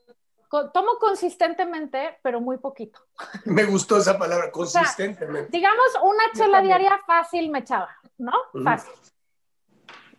[0.49, 2.99] tomo consistentemente, pero muy poquito.
[3.45, 5.49] Me gustó esa palabra, consistentemente.
[5.51, 8.33] digamos, una chela diaria fácil me echaba, ¿no?
[8.63, 8.93] Fácil.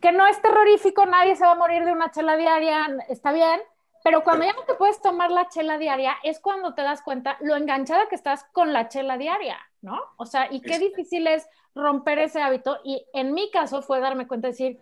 [0.00, 3.60] Que no es terrorífico, nadie se va a morir de una chela diaria, está bien,
[4.02, 7.36] pero cuando ya no te puedes tomar la chela diaria, es cuando te das cuenta
[7.40, 10.00] lo enganchada que estás con la chela diaria, ¿no?
[10.16, 12.78] O sea, y qué difícil es romper ese hábito.
[12.82, 14.80] Y en mi caso fue darme cuenta de decir,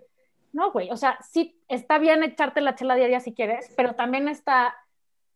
[0.52, 4.28] no, güey, o sea, sí está bien echarte la chela diaria si quieres, pero también
[4.28, 4.74] está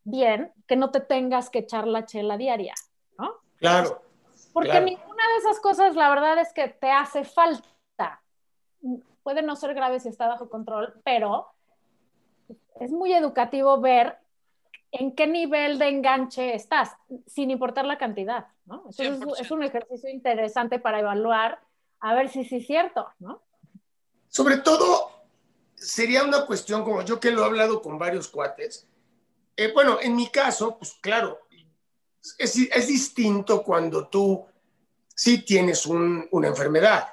[0.04, 2.74] bien que no te tengas que echar la chela diaria,
[3.18, 3.34] ¿no?
[3.56, 4.02] Claro.
[4.52, 8.22] Porque ninguna de esas cosas, la verdad es que te hace falta.
[9.22, 11.48] puede no ser grave si está bajo control, pero
[12.80, 14.18] es muy educativo ver
[14.90, 16.90] en qué nivel de enganche estás,
[17.26, 18.84] sin importar la cantidad, ¿no?
[18.90, 18.98] es,
[19.40, 21.60] es, un ejercicio interesante para evaluar,
[22.00, 23.40] a ver si sí es cierto, ¿no?
[24.28, 25.10] Sobre todo,
[25.74, 28.86] sería una cuestión, como yo que lo he hablado con varios cuates,
[29.64, 31.40] eh, bueno, en mi caso, pues claro,
[32.38, 34.46] es, distinto cuando tú
[35.14, 37.08] sí tienes un, una enfermedad,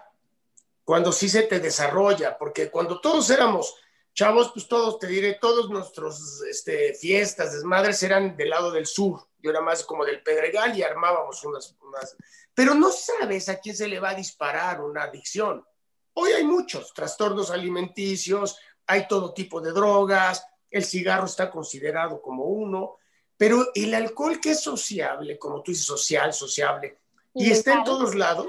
[0.84, 3.76] cuando sí se te desarrolla, porque cuando todos éramos
[4.14, 9.28] chavos, pues todos, te diré, todos nuestros este, fiestas, desmadres eran del lado del sur.
[9.38, 12.18] Yo era más como del Pedregal y armábamos unas, unas...
[12.54, 15.66] Pero no sabes a quién se le va a disparar una adicción.
[16.14, 18.58] Hoy hay muchos trastornos alimenticios,
[18.88, 22.98] hay todo tipo de drogas, el cigarro está considerado como uno,
[23.38, 26.98] pero el alcohol que es sociable, como tú dices, social, sociable,
[27.34, 28.48] y, está en todos lados,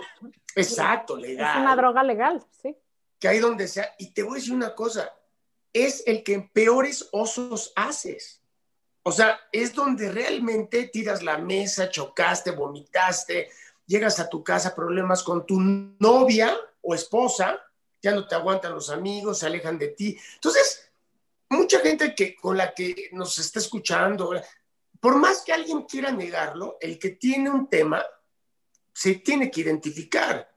[0.56, 1.56] exacto, legal.
[1.56, 2.76] Es una droga legal, sí.
[3.18, 3.94] Que hay donde sea.
[3.98, 5.12] Y te voy a decir una cosa,
[5.72, 8.42] es el que peores osos haces.
[9.02, 13.48] O sea, es donde realmente tiras la mesa, chocaste, vomitaste,
[13.86, 17.58] llegas a tu casa, problemas con tu novia o esposa,
[18.02, 20.18] ya no te aguantan los amigos, se alejan de ti.
[20.34, 20.79] Entonces,
[21.50, 24.32] mucha gente que con la que nos está escuchando,
[25.00, 28.04] por más que alguien quiera negarlo, el que tiene un tema
[28.92, 30.48] se tiene que identificar.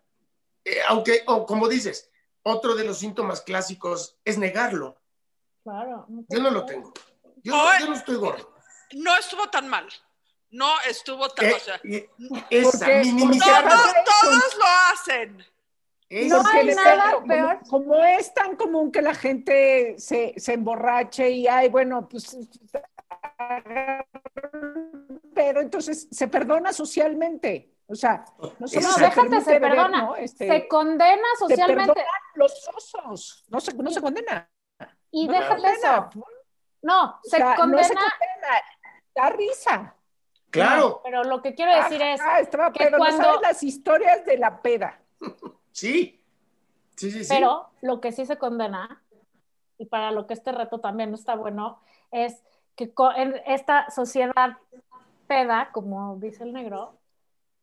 [0.65, 2.10] Eh, aunque, o como dices,
[2.43, 5.01] otro de los síntomas clásicos es negarlo.
[5.63, 6.06] Claro.
[6.29, 6.93] yo no lo tengo.
[7.41, 7.56] Yo,
[7.88, 8.53] no estoy gordo.
[8.93, 9.88] No estuvo tan mal.
[10.51, 11.45] No estuvo tan.
[11.45, 11.82] Eh, o sea,
[12.49, 15.45] esa, todos, lo hacen.
[16.28, 17.60] No hay nada peor.
[17.69, 22.38] Como, es tan común que la gente se, se emborrache y hay, bueno, pues.
[25.34, 27.73] Pero entonces se perdona socialmente.
[27.88, 30.13] O sea, no, no déjate, se perdona.
[30.17, 31.99] Este, se condena socialmente.
[32.02, 33.45] Se los osos.
[33.49, 34.49] No se, no se condena.
[35.12, 36.10] Y déjate eso.
[36.82, 38.02] No, se condena.
[39.15, 39.95] Da risa.
[40.49, 41.02] Claro.
[41.04, 42.21] pero lo que quiero decir es.
[42.21, 43.41] Ah, estaba que cuando...
[43.41, 44.99] las historias de la peda.
[45.73, 46.21] Sí.
[46.95, 47.33] Sí, sí, sí.
[47.33, 49.03] Pero lo que sí se condena,
[49.77, 51.81] y para lo que este reto también está bueno,
[52.12, 52.41] es
[52.77, 54.57] que en esta sociedad
[55.27, 56.97] peda, como dice el negro,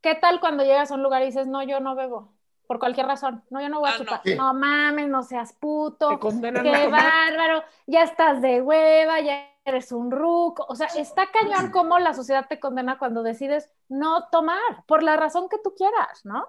[0.02, 2.32] ¿qué tal cuando llegas a un lugar y dices, no, yo no bebo?
[2.70, 3.42] por cualquier razón.
[3.50, 4.20] No, yo no voy a ah, chupar.
[4.36, 4.54] No.
[4.54, 6.20] mames, no seas puto.
[6.20, 7.64] Qué bárbaro.
[7.88, 10.66] Ya estás de hueva, ya eres un ruco.
[10.68, 15.16] O sea, está cañón cómo la sociedad te condena cuando decides no tomar, por la
[15.16, 16.46] razón que tú quieras, ¿no?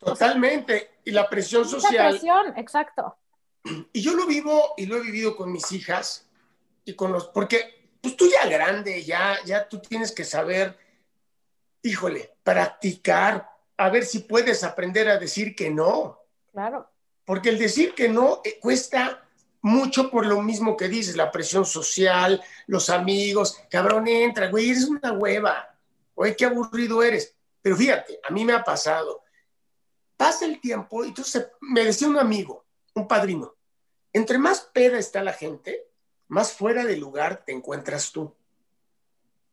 [0.00, 0.90] Totalmente.
[1.04, 1.94] y la presión social.
[1.94, 3.16] La presión, exacto.
[3.92, 6.26] Y yo lo vivo y lo he vivido con mis hijas
[6.84, 10.78] y con los, porque pues tú ya grande, ya, ya tú tienes que saber,
[11.82, 16.18] híjole, practicar, a ver si puedes aprender a decir que no.
[16.52, 16.90] Claro.
[17.24, 19.26] Porque el decir que no eh, cuesta
[19.62, 24.88] mucho por lo mismo que dices, la presión social, los amigos, cabrón, entra, güey, eres
[24.88, 25.76] una hueva,
[26.14, 27.34] güey, qué aburrido eres.
[27.60, 29.22] Pero fíjate, a mí me ha pasado.
[30.20, 33.56] Pasa el tiempo y entonces me decía un amigo, un padrino,
[34.12, 35.88] entre más peda está la gente,
[36.28, 38.36] más fuera de lugar te encuentras tú.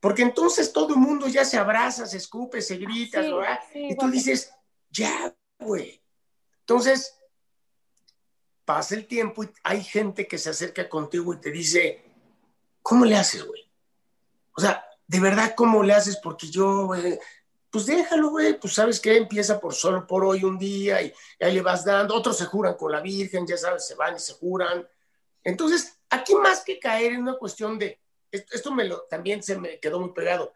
[0.02, 3.24] Porque entonces todo el mundo ya se abraza, se escupe, se grita,
[3.74, 4.54] y tú dices,
[4.90, 6.04] ya, güey.
[6.60, 7.18] Entonces,
[8.66, 12.04] pasa el tiempo y hay gente que se acerca contigo y te dice,
[12.82, 13.72] ¿cómo le haces, güey?
[14.52, 16.18] O sea, de verdad, ¿cómo le haces?
[16.18, 16.90] Porque yo,
[17.70, 21.44] pues déjalo, güey, pues sabes que empieza por solo por hoy un día y, y,
[21.44, 24.20] ahí le vas dando, otros se juran con la Virgen, ya sabes, se van y
[24.20, 24.88] se juran.
[25.44, 28.02] Entonces, aquí más que caer en una cuestión de,
[28.32, 30.54] esto me lo, también se me quedó muy pegado.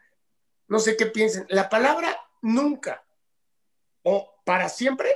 [0.68, 1.46] No sé qué piensen.
[1.50, 3.04] La palabra nunca
[4.04, 5.10] o para siempre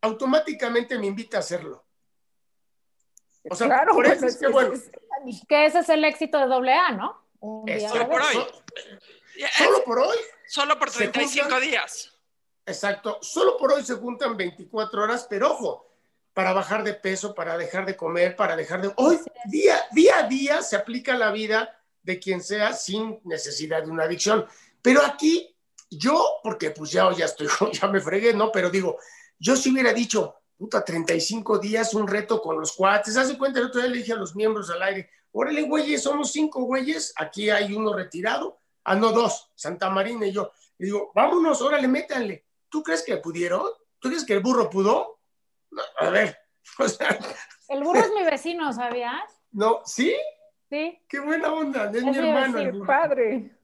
[0.00, 1.84] automáticamente me invita a hacerlo.
[3.48, 4.74] O sea, claro, por eso es que bueno.
[5.48, 7.24] Que ese es el éxito de doble A, ¿no?
[7.88, 8.46] solo por hoy.
[9.56, 10.16] Solo por hoy.
[10.48, 12.12] Solo por 35 días.
[12.64, 13.18] Exacto.
[13.22, 15.86] Solo por hoy se juntan 24 horas, pero ojo,
[16.34, 18.92] para bajar de peso, para dejar de comer, para dejar de...
[18.96, 23.90] Hoy, día, día a día se aplica la vida de quien sea sin necesidad de
[23.90, 24.46] una adicción.
[24.82, 25.56] Pero aquí
[25.90, 28.52] yo, porque pues ya, ya estoy, ya me fregué, ¿no?
[28.52, 28.98] Pero digo,
[29.38, 33.66] yo si hubiera dicho, puta, 35 días, un reto con los cuates, hace cuenta, el
[33.66, 37.50] otro día le dije a los miembros al aire, órale, güeyes, somos cinco güeyes, aquí
[37.50, 40.52] hay uno retirado, ah, no, dos, Santa Marina y yo.
[40.78, 42.46] Le digo, vámonos, órale, métanle.
[42.68, 43.62] ¿Tú crees que pudieron?
[43.98, 45.20] ¿Tú crees que el burro pudo?
[45.98, 46.38] a ver,
[46.78, 47.18] o sea...
[47.68, 49.42] El burro es mi vecino, ¿sabías?
[49.50, 50.16] No, ¿sí?
[50.70, 51.00] Sí.
[51.08, 52.84] Qué buena onda, es, mi hermano.
[52.86, 53.56] padre.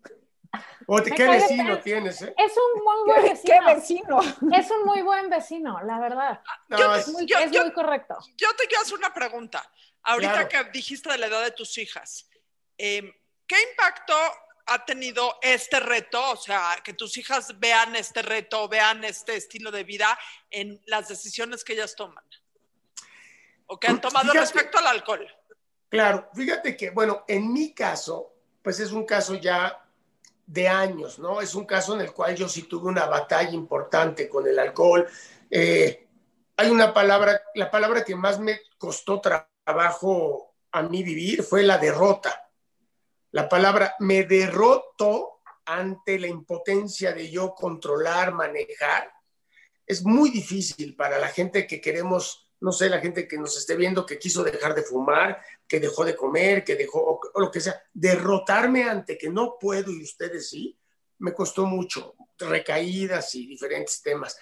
[0.86, 2.20] O ¿Qué vecino tienes?
[2.22, 2.34] Eh?
[2.36, 3.54] Es un muy buen vecino.
[3.54, 4.20] ¿Qué vecino?
[4.52, 6.42] Es un muy buen vecino, la verdad.
[6.68, 7.26] es, muy,
[7.72, 8.18] correcto.
[8.36, 9.62] Yo te quiero hacer una pregunta.
[10.02, 12.28] Ahorita que dijiste de la edad de tus hijas,
[12.76, 13.12] em,
[13.46, 14.14] ¿qué impacto
[14.72, 16.30] ha tenido este reto?
[16.30, 20.18] O sea, que tus hijas vean este reto, vean este estilo de vida
[20.50, 22.24] en las decisiones que ellas toman.
[23.66, 25.26] O que han tomado respecto al alcohol.
[25.88, 29.82] Claro, fíjate que, bueno, en mi caso, pues es un caso ya
[30.46, 31.40] de años, ¿no?
[31.40, 35.08] Es un caso en el cual yo sí tuve una batalla importante con el alcohol.
[35.50, 36.06] Eh,
[36.56, 41.78] hay una palabra, la palabra que más me costó trabajo a mí vivir fue la
[41.78, 42.50] derrota.
[43.32, 49.12] La palabra me derroto ante la impotencia de yo controlar, manejar.
[49.86, 53.74] Es muy difícil para la gente que queremos no sé, la gente que nos esté
[53.74, 57.60] viendo que quiso dejar de fumar, que dejó de comer, que dejó, o, lo que
[57.60, 60.78] sea, derrotarme ante que no puedo y ustedes sí,
[61.18, 64.38] me costó mucho, recaídas y diferentes temas.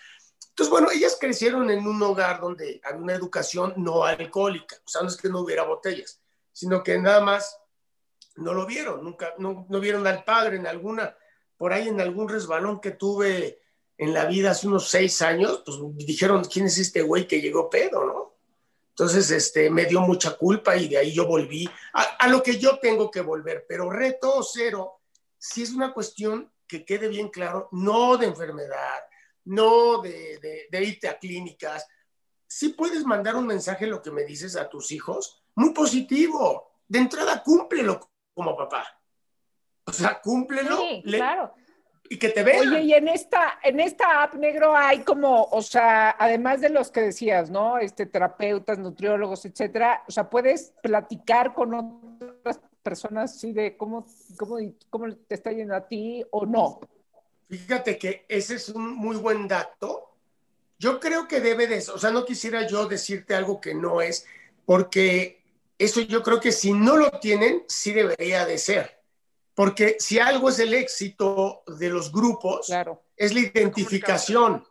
[0.50, 5.00] Entonces, bueno, ellas crecieron en un hogar donde había una educación no alcohólica, o sea,
[5.00, 6.20] no es que no hubiera botellas,
[6.52, 7.58] sino que nada más
[8.36, 11.16] no lo vieron, nunca, no, no vieron al padre en alguna,
[11.56, 13.60] por ahí en algún resbalón que tuve
[13.98, 17.68] en la vida hace unos seis años, pues dijeron, ¿quién es este güey que llegó
[17.68, 18.30] pedo, no?
[19.00, 22.78] Entonces, este, me dio mucha culpa y de ahí yo volví a, lo que yo
[22.78, 23.64] tengo que volver.
[23.66, 25.00] Pero reto cero,
[25.38, 29.00] si es una cuestión que quede bien claro, no de enfermedad,
[29.44, 31.86] no de, de, irte a clínicas.
[32.46, 36.70] Si puedes mandar un mensaje, lo que me dices a tus hijos, muy positivo.
[36.86, 38.10] De entrada, cúmplelo
[38.40, 38.86] como papá.
[39.86, 40.76] O sea, cúmplelo.
[40.78, 41.54] Sí, claro
[42.12, 42.68] y que te vean.
[42.68, 46.90] Oye, y en esta, en esta app negro hay como, o sea, además de los
[46.90, 47.78] que decías, ¿no?
[47.78, 53.52] Este, terapeutas, nutriólogos, etcétera, o sea, puedes platicar con otras personas, ¿sí?
[53.52, 54.56] De cómo, cómo,
[54.90, 56.80] cómo te está yendo a ti o no.
[57.48, 60.10] Fíjate que ese es un muy buen dato.
[60.80, 64.26] Yo creo que debe de, o sea, no quisiera yo decirte algo que no es,
[64.66, 65.39] porque
[65.84, 69.00] eso yo creo que si no lo tienen, sí debería de ser
[69.60, 72.72] porque si algo es el éxito de los grupos,
[73.14, 74.64] es la identificación.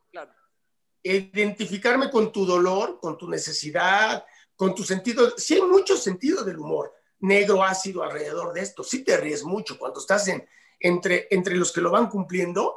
[1.03, 5.37] Identificarme con tu dolor, con tu necesidad, con tu sentido.
[5.37, 8.83] Sí hay mucho sentido del humor negro ácido alrededor de esto.
[8.83, 10.43] Sí te ríes mucho cuando estás en,
[10.79, 12.75] entre, entre los que lo van cumpliendo.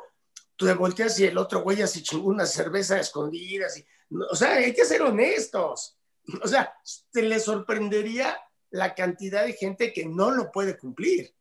[0.55, 3.69] Tú te volteas y el otro güey así chingó una cerveza escondida.
[3.69, 3.87] Así.
[4.31, 5.97] O sea, hay que ser honestos.
[6.43, 6.75] O sea,
[7.13, 8.37] te le sorprendería
[8.71, 11.35] la cantidad de gente que no lo puede cumplir.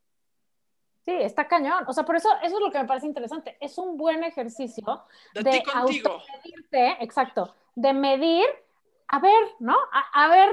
[1.05, 1.83] Sí, está cañón.
[1.87, 3.57] O sea, por eso, eso es lo que me parece interesante.
[3.59, 5.03] Es un buen ejercicio
[5.33, 8.45] de, de medirte, exacto, de medir,
[9.07, 9.75] a ver, ¿no?
[10.13, 10.49] A, ver,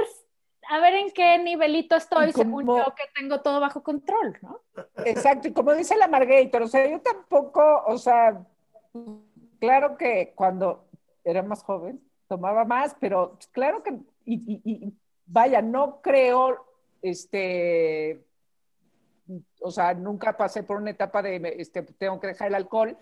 [0.71, 4.61] a ver en qué nivelito estoy según yo que tengo todo bajo control, ¿no?
[5.05, 8.43] Exacto, y como dice la Margator, o sea, yo tampoco, o sea,
[9.61, 10.87] claro que cuando
[11.25, 13.99] era más joven tomaba más, pero claro que,
[14.35, 14.93] y, y
[15.27, 16.65] vaya, no creo,
[17.03, 18.25] este,
[19.61, 22.97] o sea, nunca pasé por una etapa de, este, tengo que dejar el alcohol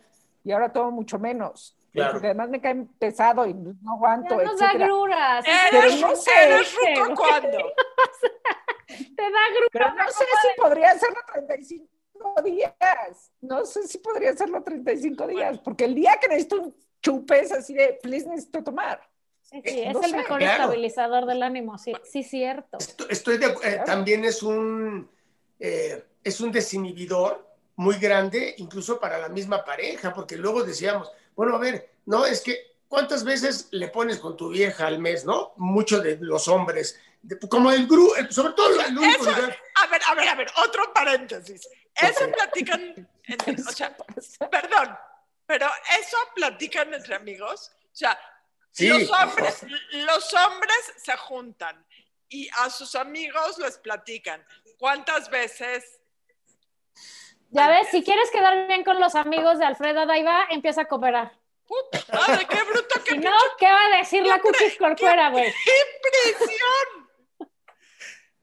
[0.45, 1.77] y ahora tomo mucho menos.
[1.93, 4.39] Porque además me cae pesado y no aguanto.
[4.39, 5.45] Ya nos da gruras.
[5.71, 6.33] Pero no sé.
[7.17, 7.73] cuándo?
[8.89, 9.71] te da gruras.
[9.73, 13.33] Pero no sé si podría hacerlo 35 días.
[13.41, 15.59] No sé si podría hacerlo 35 días.
[15.61, 19.01] Porque el día que necesito un chupe es así de, please, necesito tomar.
[19.65, 22.79] Sí, sí, es el mejor estabilizador del ánimo, sí, sí cierto.
[23.09, 25.11] Estoy, de, eh, también es un,
[25.59, 27.47] eh, es un desinhibidor
[27.77, 32.41] muy grande, incluso para la misma pareja, porque luego decíamos, bueno, a ver, no, es
[32.41, 35.53] que, ¿cuántas veces le pones con tu vieja al mes, no?
[35.57, 36.99] Muchos de los hombres,
[37.49, 41.69] como el grupo, sobre todo el único A ver, a ver, a ver, otro paréntesis.
[41.95, 43.09] Eso platican,
[43.67, 43.97] o sea,
[44.51, 44.97] perdón,
[45.47, 45.67] pero
[45.99, 47.73] eso platican entre amigos.
[47.85, 48.19] O sea,
[48.79, 51.85] los, hombres, los hombres se juntan
[52.29, 54.45] y a sus amigos les platican.
[54.79, 56.01] ¿Cuántas veces
[57.51, 61.33] ya ves, si quieres quedar bien con los amigos de Alfredo Daiva, empieza a cooperar.
[61.67, 65.53] Puta madre, qué bruto que Si no, ¿qué va a decir la cuchis corcuera, güey?
[65.65, 65.73] ¡Qué
[66.31, 67.51] impresión!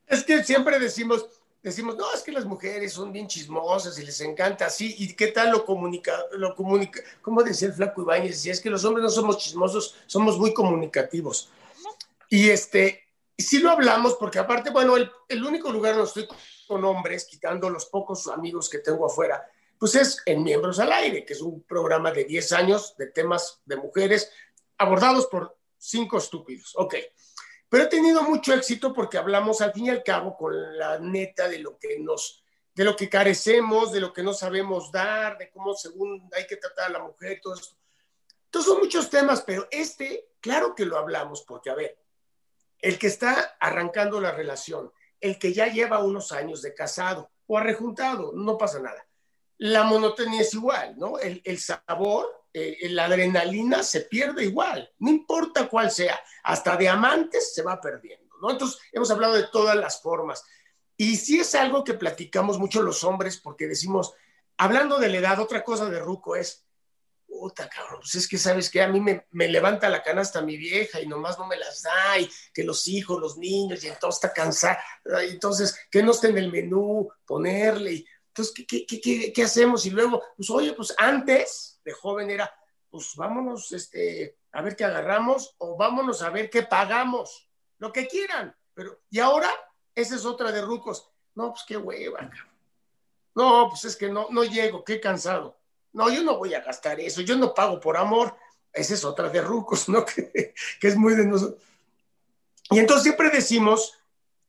[0.08, 1.26] Es que siempre decimos,
[1.64, 5.28] decimos, no, es que las mujeres son bien chismosas y les encanta así, y qué
[5.28, 9.04] tal lo comunica, lo comunica, como decía el flaco Ibáñez, si es que los hombres
[9.04, 11.50] no somos chismosos, somos muy comunicativos.
[12.30, 13.08] Y este,
[13.38, 16.28] sí lo hablamos, porque aparte, bueno, el, el único lugar donde estoy
[16.68, 19.48] con hombres, quitando los pocos amigos que tengo afuera,
[19.78, 23.62] pues es en Miembros al Aire, que es un programa de 10 años de temas
[23.66, 24.32] de mujeres
[24.78, 26.74] abordados por cinco estúpidos.
[26.76, 26.96] Ok.
[27.74, 31.48] Pero he tenido mucho éxito porque hablamos al fin y al cabo con la neta
[31.48, 32.44] de lo que nos
[32.76, 36.58] de lo que carecemos, de lo que no sabemos dar, de cómo según hay que
[36.58, 37.76] tratar a la mujer, todo esto.
[38.46, 41.98] Entonces son muchos temas, pero este, claro que lo hablamos, porque a ver,
[42.78, 47.58] el que está arrancando la relación, el que ya lleva unos años de casado o
[47.58, 49.04] arrejuntado, no pasa nada.
[49.58, 51.18] La monotonía es igual, ¿no?
[51.18, 56.88] El, el sabor, eh, la adrenalina se pierde igual, no importa cuál sea, hasta de
[56.88, 58.52] amantes se va perdiendo, ¿no?
[58.52, 60.44] Entonces, hemos hablado de todas las formas.
[60.96, 64.14] Y sí es algo que platicamos mucho los hombres porque decimos,
[64.58, 66.64] hablando de la edad, otra cosa de Ruco es,
[67.26, 71.02] puta cabrón, pues es que sabes que a mí me, levanta la canasta mi vieja
[71.02, 74.32] y nomás no me las da, y que los hijos, los niños, y entonces está
[74.32, 74.80] cansada,
[75.24, 79.86] entonces que no esté en el menú, ponerle, y, entonces, ¿qué, qué, qué, hacemos?
[79.86, 82.54] Y luego, pues oye, pues antes de joven era,
[82.90, 88.08] pues vámonos este, a ver qué agarramos o vámonos a ver qué pagamos, lo que
[88.08, 89.50] quieran, pero, y ahora
[89.96, 91.10] esa es otra de rucos.
[91.36, 92.30] No, pues qué hueva.
[93.36, 95.58] No, pues es que no, no llego, qué cansado.
[95.92, 98.36] No, yo no voy a gastar eso, yo no pago por amor.
[98.72, 100.06] Esa es otra de rucos, ¿no?
[100.06, 101.62] Que, es muy de nosotros.
[102.70, 104.00] Y entonces siempre decimos,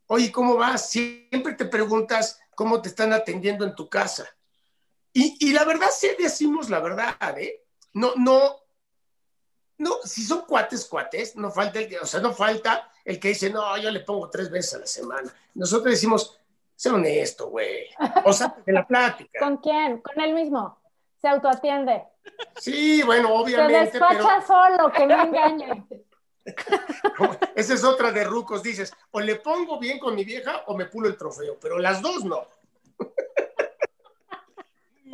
[0.06, 0.90] oye, ¿cómo vas?
[0.90, 4.26] Siempre te preguntas cómo te están atendiendo en tu casa.
[5.14, 7.62] Y, y la verdad, sí decimos la verdad, ¿eh?
[7.94, 8.56] No, no,
[9.78, 13.28] no, si son cuates, cuates, no falta el que, o sea, no falta el que
[13.28, 15.32] dice, no, yo le pongo tres veces a la semana.
[15.54, 16.38] Nosotros decimos,
[16.74, 17.88] sé honesto, güey.
[18.24, 19.38] O sea, de la plática.
[19.38, 20.00] ¿Con quién?
[20.00, 20.78] Con él mismo.
[21.20, 22.04] Se autoatiende.
[22.56, 23.92] Sí, bueno, obviamente.
[23.92, 25.86] Se despacha solo, que no engañe.
[27.54, 30.86] Esa es otra de rucos, dices, o le pongo bien con mi vieja o me
[30.86, 32.46] pulo el trofeo, pero las dos no.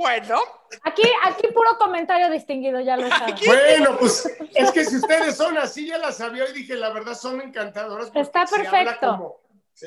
[0.01, 0.41] Bueno.
[0.85, 3.35] Aquí, aquí puro comentario distinguido, ya lo sabes.
[3.45, 4.25] Bueno, pues
[4.55, 8.11] es que si ustedes son así, ya la sabía y dije, la verdad son encantadoras.
[8.15, 9.43] Está perfecto.
[9.75, 9.87] sí.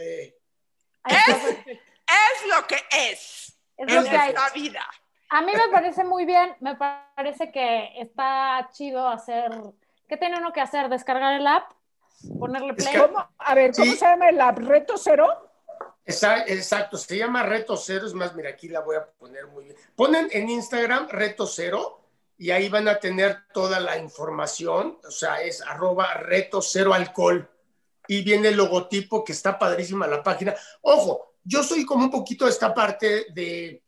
[1.09, 3.57] Es, lo que es.
[3.76, 4.34] Es lo que hay.
[4.34, 4.88] la vida.
[5.30, 9.49] A mí me parece muy bien, me parece que está chido hacer.
[10.07, 10.89] ¿Qué tiene uno que hacer?
[10.89, 11.72] ¿Descargar el app?
[12.39, 12.93] ¿Ponerle play?
[13.39, 14.59] A ver, ¿cómo se llama el app?
[14.59, 15.52] ¿Reto cero?
[16.05, 19.77] Exacto, se llama Reto Cero, es más, mira, aquí la voy a poner muy bien.
[19.95, 22.01] Ponen en Instagram Reto Cero
[22.37, 27.49] y ahí van a tener toda la información, o sea, es arroba Reto Cero Alcohol
[28.07, 30.53] y viene el logotipo que está padrísima la página.
[30.81, 33.81] Ojo, yo soy como un poquito esta parte de,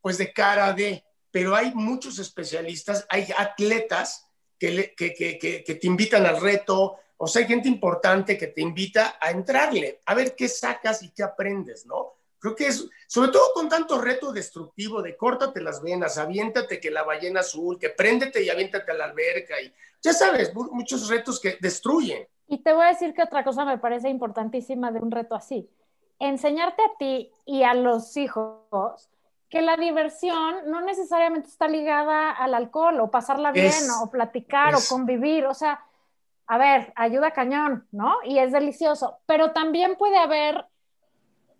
[0.00, 4.26] pues de cara de, pero hay muchos especialistas, hay atletas
[4.58, 8.62] que, que, que, que te invitan al reto, o sea, hay gente importante que te
[8.62, 12.14] invita a entrarle, a ver qué sacas y qué aprendes, ¿no?
[12.38, 16.90] Creo que es, sobre todo con tanto reto destructivo de córtate las venas, aviéntate que
[16.90, 21.38] la ballena azul, que préndete y aviéntate a la alberca, y ya sabes, muchos retos
[21.38, 22.26] que destruyen.
[22.48, 25.68] Y te voy a decir que otra cosa me parece importantísima de un reto así.
[26.18, 29.10] Enseñarte a ti y a los hijos
[29.50, 34.78] que la diversión no necesariamente está ligada al alcohol o pasarla bien o platicar o
[34.88, 35.84] convivir, o sea,
[36.50, 38.16] a ver, ayuda cañón, ¿no?
[38.24, 40.66] Y es delicioso, pero también puede haber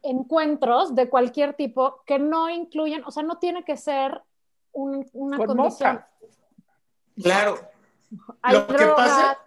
[0.03, 4.21] encuentros de cualquier tipo que no incluyen, o sea, no tiene que ser
[4.73, 6.05] una condición.
[7.23, 7.61] Claro.
[8.51, 9.39] lo que pasa,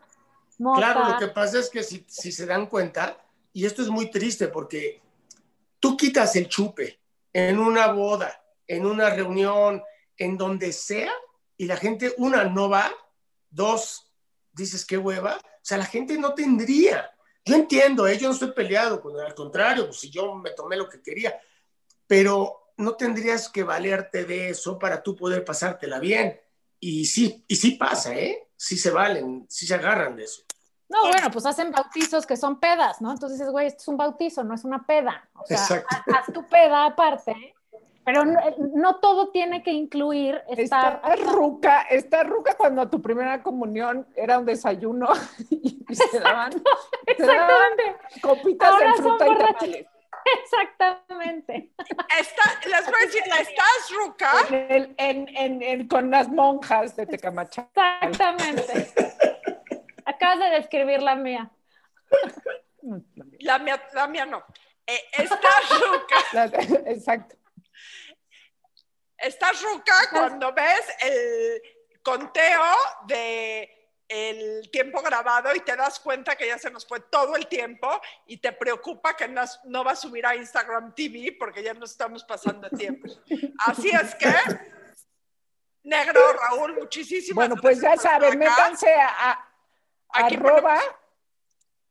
[0.76, 3.18] claro, lo que pasa es que si, si se dan cuenta,
[3.52, 5.02] y esto es muy triste porque
[5.82, 7.02] tú quitas el chupe
[7.34, 9.84] en una boda, en una reunión,
[10.16, 11.12] en donde sea,
[11.58, 12.90] y la gente, una, no va,
[13.50, 14.13] dos,
[14.54, 15.36] dices, qué hueva.
[15.36, 17.10] O sea, la gente no tendría.
[17.46, 18.18] Yo entiendo, ¿eh?
[18.18, 21.38] yo no estoy peleado con al contrario, pues si yo me tomé lo que quería,
[22.08, 26.40] pero no tendrías que valerte de eso para tú poder pasártela bien.
[26.80, 28.50] Y sí, y sí pasa, ¿eh?
[28.56, 30.44] Sí se valen, sí se agarran de eso.
[30.88, 33.12] No, bueno, pues hacen bautizos que son pedas, ¿no?
[33.12, 35.28] Entonces dices, güey, esto es un bautizo, no es una peda.
[35.34, 37.56] O sea, haz tu peda aparte
[38.06, 41.02] pero no, todo tiene que incluir estar...
[41.04, 45.08] Esta ruca, esta ruca cuando tu primera comunión era un desayuno
[45.50, 46.52] y se daban,
[47.06, 47.96] Exactamente.
[48.22, 49.88] copitas de fruta y tamales.
[50.44, 51.72] Exactamente.
[52.20, 54.32] Está, les voy a decir, ¿estás ruca?
[54.50, 57.70] En en, con las monjas de Tecamacha.
[58.02, 58.94] Exactamente.
[60.06, 61.52] Acabas de describir la mía.
[63.40, 64.44] La mía, la mía no.
[64.86, 66.84] Eh, estás ruca.
[66.90, 67.36] Exacto.
[69.24, 71.62] Estás ruca cuando ves el
[72.04, 72.64] conteo
[73.08, 77.48] de el tiempo grabado y te das cuenta que ya se nos fue todo el
[77.48, 77.90] tiempo
[78.28, 81.92] y te preocupa que no, no va a subir a Instagram TV porque ya nos
[81.92, 83.08] estamos pasando el tiempo.
[83.66, 84.32] Así es que,
[85.84, 89.50] negro Raúl, muchísimas Bueno, pues ya saben, métanse a, a
[90.10, 90.80] arroba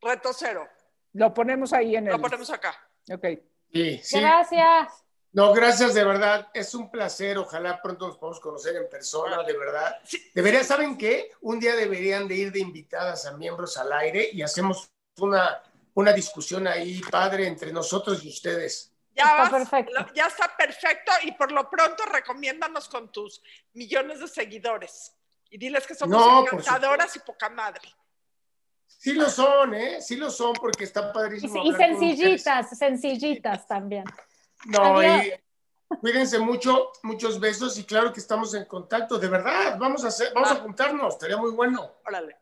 [0.01, 0.69] reto cero.
[1.13, 2.13] Lo ponemos ahí en el.
[2.13, 2.75] Lo ponemos acá.
[3.11, 3.25] Ok.
[3.71, 4.19] Sí, sí.
[4.19, 5.02] Gracias.
[5.33, 6.47] No, gracias, de verdad.
[6.53, 7.39] Es un placer.
[7.39, 9.99] Ojalá pronto nos podamos conocer en persona, de verdad.
[10.33, 11.31] Debería, ¿saben qué?
[11.41, 15.61] Un día deberían de ir de invitadas a miembros al aire y hacemos una,
[15.95, 18.91] una discusión ahí, padre, entre nosotros y ustedes.
[19.15, 20.05] Ya está perfecto.
[20.15, 23.41] Ya está perfecto y por lo pronto recomiéndanos con tus
[23.73, 25.13] millones de seguidores
[25.49, 27.89] y diles que somos encantadoras y poca madre.
[28.87, 30.01] Sí lo son, ¿eh?
[30.01, 31.63] Sí lo son porque está padrísimo.
[31.63, 34.05] Y, sencillitas, sencillitas también.
[34.65, 35.33] No, y
[35.99, 40.31] cuídense mucho, muchos besos y claro que estamos en contacto, de verdad, vamos a hacer,
[40.33, 41.91] vamos a juntarnos, estaría muy bueno.
[42.05, 42.37] Órale.